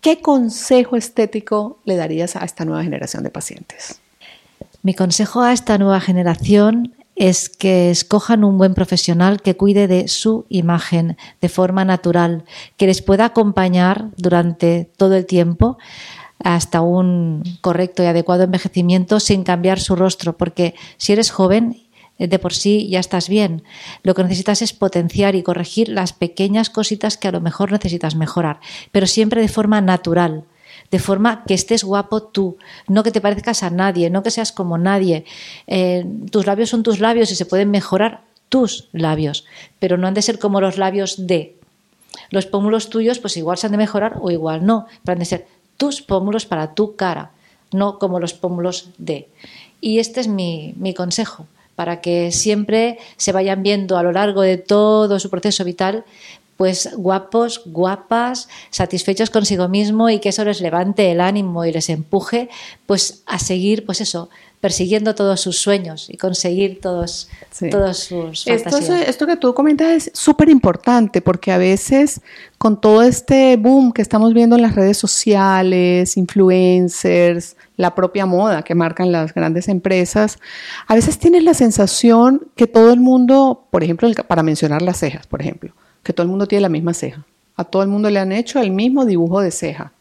¿qué 0.00 0.22
consejo 0.22 0.94
estético 0.94 1.80
le 1.84 1.96
darías 1.96 2.36
a 2.36 2.44
esta 2.44 2.64
nueva 2.64 2.84
generación 2.84 3.24
de 3.24 3.30
pacientes? 3.30 4.00
Mi 4.84 4.94
consejo 4.94 5.42
a 5.42 5.52
esta 5.52 5.76
nueva 5.76 5.98
generación 5.98 6.94
es 7.16 7.48
que 7.48 7.90
escojan 7.90 8.44
un 8.44 8.56
buen 8.56 8.74
profesional 8.74 9.42
que 9.42 9.56
cuide 9.56 9.88
de 9.88 10.06
su 10.06 10.46
imagen 10.48 11.16
de 11.40 11.48
forma 11.48 11.84
natural, 11.84 12.44
que 12.76 12.86
les 12.86 13.02
pueda 13.02 13.24
acompañar 13.24 14.10
durante 14.16 14.88
todo 14.96 15.16
el 15.16 15.26
tiempo 15.26 15.78
hasta 16.38 16.80
un 16.80 17.42
correcto 17.60 18.04
y 18.04 18.06
adecuado 18.06 18.44
envejecimiento 18.44 19.18
sin 19.18 19.42
cambiar 19.42 19.80
su 19.80 19.96
rostro, 19.96 20.36
porque 20.36 20.76
si 20.96 21.12
eres 21.12 21.32
joven 21.32 21.83
de 22.18 22.38
por 22.38 22.54
sí 22.54 22.88
ya 22.88 23.00
estás 23.00 23.28
bien. 23.28 23.64
Lo 24.02 24.14
que 24.14 24.22
necesitas 24.22 24.62
es 24.62 24.72
potenciar 24.72 25.34
y 25.34 25.42
corregir 25.42 25.88
las 25.88 26.12
pequeñas 26.12 26.70
cositas 26.70 27.16
que 27.16 27.28
a 27.28 27.32
lo 27.32 27.40
mejor 27.40 27.72
necesitas 27.72 28.14
mejorar, 28.14 28.60
pero 28.92 29.06
siempre 29.06 29.40
de 29.40 29.48
forma 29.48 29.80
natural, 29.80 30.44
de 30.90 30.98
forma 30.98 31.44
que 31.44 31.54
estés 31.54 31.84
guapo 31.84 32.22
tú, 32.22 32.56
no 32.88 33.02
que 33.02 33.10
te 33.10 33.20
parezcas 33.20 33.62
a 33.62 33.70
nadie, 33.70 34.10
no 34.10 34.22
que 34.22 34.30
seas 34.30 34.52
como 34.52 34.78
nadie. 34.78 35.24
Eh, 35.66 36.04
tus 36.30 36.46
labios 36.46 36.70
son 36.70 36.82
tus 36.82 37.00
labios 37.00 37.30
y 37.30 37.36
se 37.36 37.46
pueden 37.46 37.70
mejorar 37.70 38.22
tus 38.48 38.88
labios, 38.92 39.44
pero 39.78 39.96
no 39.96 40.06
han 40.06 40.14
de 40.14 40.22
ser 40.22 40.38
como 40.38 40.60
los 40.60 40.78
labios 40.78 41.26
de. 41.26 41.56
Los 42.30 42.46
pómulos 42.46 42.90
tuyos, 42.90 43.18
pues 43.18 43.36
igual 43.36 43.58
se 43.58 43.66
han 43.66 43.72
de 43.72 43.78
mejorar 43.78 44.18
o 44.20 44.30
igual 44.30 44.64
no, 44.64 44.86
pero 45.04 45.14
han 45.14 45.18
de 45.18 45.24
ser 45.24 45.46
tus 45.76 46.00
pómulos 46.00 46.46
para 46.46 46.74
tu 46.74 46.94
cara, 46.94 47.32
no 47.72 47.98
como 47.98 48.20
los 48.20 48.34
pómulos 48.34 48.90
de. 48.98 49.28
Y 49.80 49.98
este 49.98 50.20
es 50.20 50.28
mi, 50.28 50.74
mi 50.76 50.94
consejo 50.94 51.46
para 51.74 52.00
que 52.00 52.32
siempre 52.32 52.98
se 53.16 53.32
vayan 53.32 53.62
viendo 53.62 53.96
a 53.98 54.02
lo 54.02 54.12
largo 54.12 54.42
de 54.42 54.58
todo 54.58 55.18
su 55.18 55.30
proceso 55.30 55.64
vital 55.64 56.04
pues 56.56 56.90
guapos, 56.96 57.62
guapas, 57.66 58.48
satisfechos 58.70 59.30
consigo 59.30 59.68
mismo 59.68 60.10
y 60.10 60.20
que 60.20 60.28
eso 60.28 60.44
les 60.44 60.60
levante 60.60 61.10
el 61.10 61.20
ánimo 61.20 61.64
y 61.64 61.72
les 61.72 61.88
empuje 61.90 62.48
pues 62.86 63.22
a 63.26 63.38
seguir 63.38 63.84
pues 63.84 64.00
eso, 64.00 64.30
persiguiendo 64.60 65.14
todos 65.14 65.42
sus 65.42 65.58
sueños 65.58 66.08
y 66.08 66.16
conseguir 66.16 66.80
todos, 66.80 67.28
todos 67.70 67.98
sus 67.98 68.44
fantasías. 68.44 68.82
Esto, 68.82 68.94
esto 68.94 69.26
que 69.26 69.36
tú 69.36 69.52
comentas 69.52 69.88
es 70.06 70.10
súper 70.14 70.48
importante 70.48 71.20
porque 71.20 71.52
a 71.52 71.58
veces 71.58 72.22
con 72.56 72.80
todo 72.80 73.02
este 73.02 73.58
boom 73.58 73.92
que 73.92 74.00
estamos 74.00 74.32
viendo 74.32 74.56
en 74.56 74.62
las 74.62 74.74
redes 74.74 74.96
sociales, 74.96 76.16
influencers, 76.16 77.56
la 77.76 77.94
propia 77.94 78.24
moda 78.24 78.62
que 78.62 78.74
marcan 78.74 79.12
las 79.12 79.34
grandes 79.34 79.68
empresas, 79.68 80.38
a 80.86 80.94
veces 80.94 81.18
tienes 81.18 81.44
la 81.44 81.52
sensación 81.52 82.48
que 82.56 82.66
todo 82.66 82.90
el 82.90 83.00
mundo, 83.00 83.66
por 83.70 83.84
ejemplo, 83.84 84.10
para 84.26 84.42
mencionar 84.42 84.80
las 84.80 84.98
cejas, 84.98 85.26
por 85.26 85.42
ejemplo, 85.42 85.74
que 86.04 86.12
todo 86.12 86.22
el 86.22 86.30
mundo 86.30 86.46
tiene 86.46 86.62
la 86.62 86.68
misma 86.68 86.94
ceja. 86.94 87.24
A 87.56 87.64
todo 87.64 87.82
el 87.82 87.88
mundo 87.88 88.10
le 88.10 88.20
han 88.20 88.30
hecho 88.30 88.60
el 88.60 88.70
mismo 88.70 89.04
dibujo 89.04 89.40
de 89.40 89.50
ceja. 89.50 89.92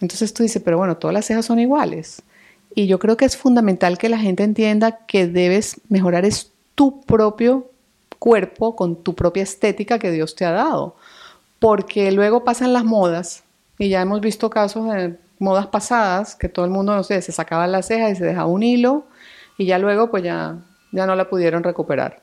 Entonces 0.00 0.32
tú 0.32 0.42
dices, 0.42 0.62
pero 0.64 0.78
bueno, 0.78 0.96
todas 0.96 1.14
las 1.14 1.26
cejas 1.26 1.46
son 1.46 1.58
iguales. 1.58 2.22
Y 2.74 2.86
yo 2.86 2.98
creo 2.98 3.16
que 3.16 3.24
es 3.24 3.36
fundamental 3.36 3.98
que 3.98 4.08
la 4.08 4.18
gente 4.18 4.44
entienda 4.44 5.06
que 5.06 5.26
debes 5.26 5.80
mejorar 5.88 6.24
es 6.24 6.52
tu 6.74 7.00
propio 7.00 7.70
cuerpo 8.18 8.76
con 8.76 9.02
tu 9.02 9.14
propia 9.14 9.42
estética 9.42 9.98
que 9.98 10.10
Dios 10.10 10.36
te 10.36 10.44
ha 10.44 10.52
dado. 10.52 10.96
Porque 11.58 12.12
luego 12.12 12.44
pasan 12.44 12.72
las 12.72 12.84
modas 12.84 13.42
y 13.78 13.88
ya 13.88 14.02
hemos 14.02 14.20
visto 14.20 14.50
casos 14.50 14.88
de 14.92 15.16
modas 15.38 15.68
pasadas, 15.68 16.34
que 16.34 16.48
todo 16.48 16.64
el 16.64 16.70
mundo, 16.70 16.94
no 16.94 17.02
sé, 17.02 17.22
se 17.22 17.32
sacaba 17.32 17.66
las 17.66 17.86
cejas 17.86 18.12
y 18.12 18.16
se 18.16 18.24
dejaba 18.24 18.46
un 18.46 18.62
hilo 18.62 19.06
y 19.56 19.66
ya 19.66 19.78
luego 19.78 20.10
pues 20.10 20.22
ya, 20.22 20.58
ya 20.92 21.06
no 21.06 21.14
la 21.14 21.28
pudieron 21.28 21.62
recuperar. 21.62 22.22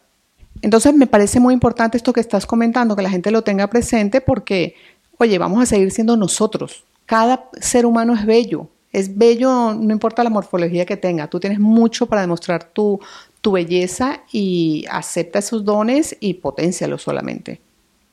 Entonces 0.61 0.93
me 0.93 1.07
parece 1.07 1.39
muy 1.39 1.53
importante 1.53 1.97
esto 1.97 2.13
que 2.13 2.21
estás 2.21 2.45
comentando, 2.45 2.95
que 2.95 3.01
la 3.01 3.09
gente 3.09 3.31
lo 3.31 3.43
tenga 3.43 3.67
presente 3.67 4.21
porque, 4.21 4.75
oye, 5.17 5.37
vamos 5.37 5.61
a 5.61 5.65
seguir 5.65 5.91
siendo 5.91 6.17
nosotros. 6.17 6.83
Cada 7.05 7.49
ser 7.59 7.85
humano 7.85 8.13
es 8.13 8.25
bello, 8.25 8.67
es 8.91 9.15
bello, 9.17 9.73
no 9.73 9.91
importa 9.91 10.23
la 10.23 10.29
morfología 10.29 10.85
que 10.85 10.97
tenga, 10.97 11.27
tú 11.27 11.39
tienes 11.39 11.59
mucho 11.59 12.05
para 12.07 12.21
demostrar 12.21 12.63
tu, 12.63 12.99
tu 13.41 13.51
belleza 13.51 14.21
y 14.31 14.85
acepta 14.89 15.39
esos 15.39 15.63
dones 15.63 16.17
y 16.19 16.35
potencialos 16.35 17.03
solamente. 17.03 17.61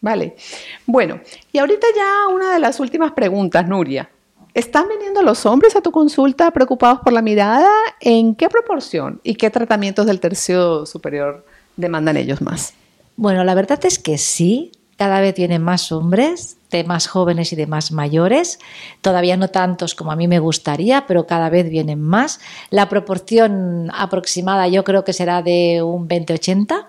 Vale. 0.02 0.34
Bueno, 0.84 1.20
y 1.52 1.58
ahorita 1.58 1.86
ya 1.96 2.28
una 2.28 2.52
de 2.52 2.58
las 2.58 2.80
últimas 2.80 3.12
preguntas, 3.12 3.66
Nuria. 3.66 4.10
¿Están 4.52 4.86
viniendo 4.88 5.22
los 5.22 5.46
hombres 5.46 5.74
a 5.76 5.80
tu 5.80 5.90
consulta 5.90 6.50
preocupados 6.50 6.98
por 7.00 7.14
la 7.14 7.22
mirada? 7.22 7.70
¿En 8.00 8.34
qué 8.34 8.50
proporción? 8.50 9.20
¿Y 9.22 9.36
qué 9.36 9.48
tratamientos 9.48 10.04
del 10.04 10.20
tercio 10.20 10.84
superior 10.84 11.46
demandan 11.76 12.16
ellos 12.16 12.40
más? 12.40 12.74
Bueno, 13.16 13.44
la 13.44 13.54
verdad 13.54 13.84
es 13.84 13.98
que 13.98 14.18
sí, 14.18 14.72
cada 14.96 15.20
vez 15.20 15.34
vienen 15.34 15.62
más 15.62 15.92
hombres, 15.92 16.56
de 16.70 16.84
más 16.84 17.06
jóvenes 17.06 17.52
y 17.52 17.56
de 17.56 17.66
más 17.66 17.92
mayores, 17.92 18.58
todavía 19.00 19.36
no 19.36 19.48
tantos 19.48 19.94
como 19.94 20.10
a 20.10 20.16
mí 20.16 20.26
me 20.26 20.38
gustaría, 20.38 21.06
pero 21.06 21.26
cada 21.26 21.50
vez 21.50 21.68
vienen 21.68 22.00
más. 22.00 22.40
La 22.70 22.88
proporción 22.88 23.90
aproximada 23.94 24.68
yo 24.68 24.82
creo 24.82 25.04
que 25.04 25.12
será 25.12 25.42
de 25.42 25.82
un 25.82 26.08
20-80 26.08 26.86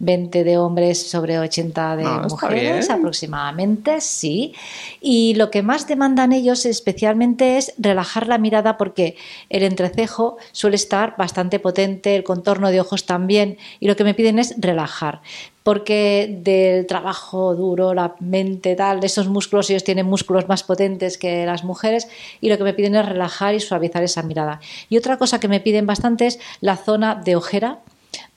20 0.00 0.44
de 0.44 0.58
hombres 0.58 1.10
sobre 1.10 1.38
80 1.38 1.96
de 1.96 2.04
ah, 2.04 2.26
mujeres 2.28 2.90
aproximadamente, 2.90 4.00
sí. 4.00 4.54
Y 5.00 5.34
lo 5.34 5.50
que 5.50 5.62
más 5.62 5.86
demandan 5.86 6.32
ellos 6.32 6.66
especialmente 6.66 7.58
es 7.58 7.74
relajar 7.78 8.26
la 8.26 8.38
mirada 8.38 8.76
porque 8.76 9.16
el 9.50 9.62
entrecejo 9.62 10.38
suele 10.52 10.76
estar 10.76 11.14
bastante 11.16 11.60
potente, 11.60 12.16
el 12.16 12.24
contorno 12.24 12.70
de 12.70 12.80
ojos 12.80 13.04
también, 13.04 13.58
y 13.78 13.86
lo 13.86 13.94
que 13.94 14.04
me 14.04 14.14
piden 14.14 14.38
es 14.38 14.54
relajar 14.58 15.20
porque 15.62 16.38
del 16.42 16.86
trabajo 16.86 17.54
duro, 17.54 17.92
la 17.92 18.14
mente, 18.18 18.74
tal, 18.74 19.04
esos 19.04 19.28
músculos, 19.28 19.68
ellos 19.68 19.84
tienen 19.84 20.06
músculos 20.06 20.48
más 20.48 20.62
potentes 20.62 21.18
que 21.18 21.44
las 21.44 21.64
mujeres 21.64 22.08
y 22.40 22.48
lo 22.48 22.56
que 22.56 22.64
me 22.64 22.72
piden 22.72 22.96
es 22.96 23.06
relajar 23.06 23.54
y 23.54 23.60
suavizar 23.60 24.02
esa 24.02 24.22
mirada. 24.22 24.60
Y 24.88 24.96
otra 24.96 25.18
cosa 25.18 25.38
que 25.38 25.48
me 25.48 25.60
piden 25.60 25.86
bastante 25.86 26.26
es 26.26 26.40
la 26.62 26.76
zona 26.76 27.14
de 27.14 27.36
ojera, 27.36 27.80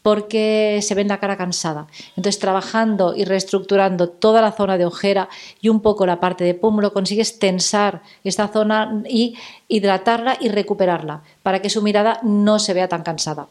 porque 0.03 0.79
se 0.83 0.93
ven 0.93 1.07
la 1.07 1.19
cara 1.19 1.37
cansada. 1.37 1.87
Entonces, 2.15 2.37
trabajando 2.37 3.15
y 3.15 3.23
reestructurando 3.25 4.09
toda 4.09 4.41
la 4.41 4.51
zona 4.51 4.77
de 4.77 4.85
ojera 4.85 5.29
y 5.61 5.69
un 5.69 5.79
poco 5.81 6.05
la 6.05 6.19
parte 6.19 6.43
de 6.43 6.53
pómulo, 6.53 6.93
consigues 6.93 7.39
tensar 7.39 8.03
esta 8.23 8.49
zona 8.49 9.01
y 9.09 9.35
hidratarla 9.67 10.37
y 10.39 10.49
recuperarla 10.49 11.23
para 11.41 11.61
que 11.61 11.69
su 11.69 11.81
mirada 11.81 12.19
no 12.21 12.59
se 12.59 12.73
vea 12.73 12.89
tan 12.89 13.01
cansada. 13.01 13.47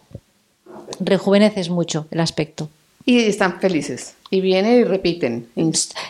Rejuveneces 1.00 1.70
mucho 1.70 2.06
el 2.10 2.20
aspecto. 2.20 2.68
Y 3.04 3.24
están 3.24 3.60
felices. 3.60 4.14
Y 4.30 4.40
vienen 4.40 4.80
y 4.80 4.84
repiten. 4.84 5.48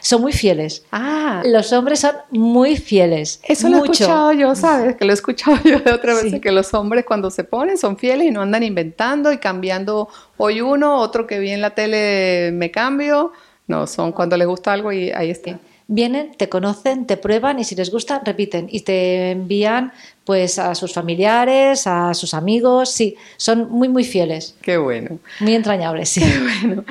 Son 0.01 0.21
muy 0.21 0.33
fieles. 0.33 0.85
Ah. 0.93 1.43
Los 1.45 1.73
hombres 1.73 2.01
son 2.01 2.15
muy 2.31 2.77
fieles. 2.77 3.41
Eso 3.43 3.69
lo 3.69 3.79
he 3.79 3.81
escuchado 3.81 4.33
yo, 4.33 4.55
¿sabes? 4.55 4.97
Que 4.97 5.05
lo 5.05 5.13
he 5.13 5.15
escuchado 5.15 5.59
yo 5.65 5.81
de 5.81 5.93
otra 5.93 6.15
vez, 6.15 6.41
que 6.41 6.53
los 6.53 6.73
hombres 6.75 7.05
cuando 7.05 7.31
se 7.31 7.45
ponen 7.45 7.79
son 7.79 7.97
fieles 7.97 8.29
y 8.29 8.31
no 8.31 8.43
andan 8.43 8.63
inventando 8.63 9.33
y 9.33 9.39
cambiando 9.39 10.09
hoy 10.37 10.61
uno, 10.61 10.99
otro 10.99 11.27
que 11.27 11.39
vi 11.39 11.51
en 11.51 11.61
la 11.61 11.75
tele 11.75 12.51
me 12.53 12.71
cambio. 12.71 13.33
No, 13.67 13.87
son 13.87 14.13
cuando 14.13 14.37
les 14.37 14.47
gusta 14.47 14.73
algo 14.73 14.93
y 14.93 15.11
ahí 15.11 15.31
está 15.31 15.59
vienen, 15.95 16.33
te 16.37 16.49
conocen, 16.49 17.07
te 17.07 17.17
prueban 17.17 17.59
y 17.59 17.65
si 17.65 17.75
les 17.75 17.91
gusta, 17.91 18.23
repiten 18.25 18.67
y 18.71 18.81
te 18.81 19.31
envían 19.33 19.93
pues 20.25 20.59
a 20.59 20.75
sus 20.75 20.93
familiares, 20.93 21.87
a 21.87 22.15
sus 22.15 22.35
amigos, 22.35 22.91
sí, 22.91 23.17
son 23.37 23.71
muy 23.71 23.89
muy 23.89 24.05
fieles. 24.05 24.55
Qué 24.63 24.77
bueno. 24.77 25.19
Muy 25.41 25.55
entrañables, 25.55 26.09
sí. 26.09 26.21
Qué 26.21 26.39
bueno. 26.39 26.85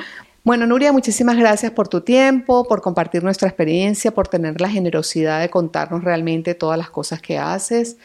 Bueno, 0.44 0.66
Nuria, 0.66 0.90
muchísimas 0.90 1.36
gracias 1.36 1.70
por 1.70 1.86
tu 1.86 2.00
tiempo, 2.00 2.66
por 2.66 2.82
compartir 2.82 3.22
nuestra 3.22 3.46
experiencia, 3.46 4.10
por 4.10 4.26
tener 4.26 4.60
la 4.60 4.68
generosidad 4.68 5.40
de 5.40 5.48
contarnos 5.48 6.02
realmente 6.02 6.56
todas 6.56 6.76
las 6.76 6.90
cosas 6.90 7.22
que 7.22 7.38
haces. 7.38 7.96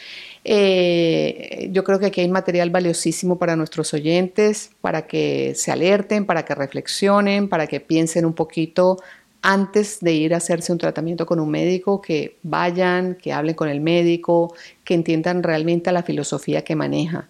Eh, 0.44 1.68
yo 1.72 1.84
creo 1.84 1.98
que 1.98 2.06
aquí 2.06 2.22
hay 2.22 2.30
material 2.30 2.70
valiosísimo 2.70 3.40
para 3.40 3.56
nuestros 3.56 3.92
oyentes, 3.96 4.70
para 4.82 5.08
que 5.08 5.54
se 5.56 5.72
alerten, 5.72 6.28
para 6.28 6.46
que 6.46 6.54
reflexionen, 6.54 7.50
para 7.50 7.66
que 7.66 7.80
piensen 7.80 8.24
un 8.24 8.34
poquito 8.34 8.98
antes 9.42 10.00
de 10.02 10.14
ir 10.14 10.34
a 10.34 10.38
hacerse 10.38 10.72
un 10.72 10.78
tratamiento 10.78 11.26
con 11.26 11.40
un 11.40 11.50
médico, 11.50 12.02
que 12.02 12.38
vayan, 12.44 13.16
que 13.16 13.34
hablen 13.34 13.56
con 13.56 13.70
el 13.70 13.80
médico, 13.80 14.54
que 14.84 14.94
entiendan 14.94 15.44
realmente 15.44 15.92
la 15.92 16.04
filosofía 16.04 16.64
que 16.64 16.76
maneja. 16.76 17.30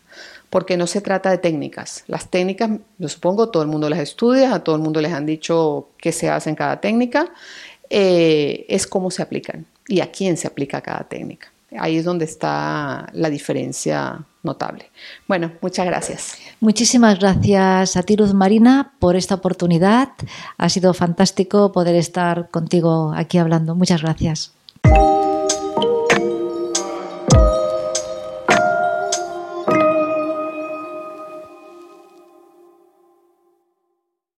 porque 0.50 0.78
no 0.78 0.88
se 0.88 1.02
trata 1.02 1.30
de 1.30 1.40
técnicas. 1.40 2.06
Las 2.08 2.32
técnicas, 2.32 2.70
yo 2.98 3.10
supongo, 3.10 3.50
todo 3.50 3.64
el 3.64 3.70
mundo 3.70 3.90
las 3.90 4.00
estudia, 4.00 4.54
a 4.54 4.64
todo 4.64 4.78
el 4.78 4.82
mundo 4.82 5.02
les 5.02 5.12
han 5.12 5.26
dicho 5.26 5.90
qué 5.98 6.14
se 6.14 6.30
hace 6.30 6.50
en 6.50 6.56
cada 6.56 6.80
técnica, 6.80 7.34
eh, 7.90 8.66
es 8.70 8.88
cómo 8.88 9.12
se 9.12 9.22
aplican 9.22 9.66
y 9.90 10.00
a 10.00 10.10
quién 10.10 10.38
se 10.38 10.48
aplica 10.48 10.80
cada 10.80 11.04
técnica. 11.04 11.52
Ahí 11.80 11.98
es 11.98 12.06
donde 12.06 12.26
está 12.26 13.08
la 13.14 13.30
diferencia 13.30 14.26
notable. 14.44 14.90
Bueno, 15.28 15.52
muchas 15.62 15.86
gracias. 15.86 16.38
Muchísimas 16.60 17.20
gracias 17.20 17.96
a 17.96 18.04
ti, 18.04 18.16
Luz 18.16 18.34
Marina, 18.34 18.94
por 19.00 19.16
esta 19.16 19.36
oportunidad. 19.36 20.10
Ha 20.58 20.70
sido 20.70 20.94
fantástico 20.94 21.72
poder 21.72 21.96
estar 21.96 22.50
contigo 22.50 23.14
aquí 23.16 23.38
hablando. 23.38 23.76
Muchas 23.76 24.02
gracias. 24.02 24.57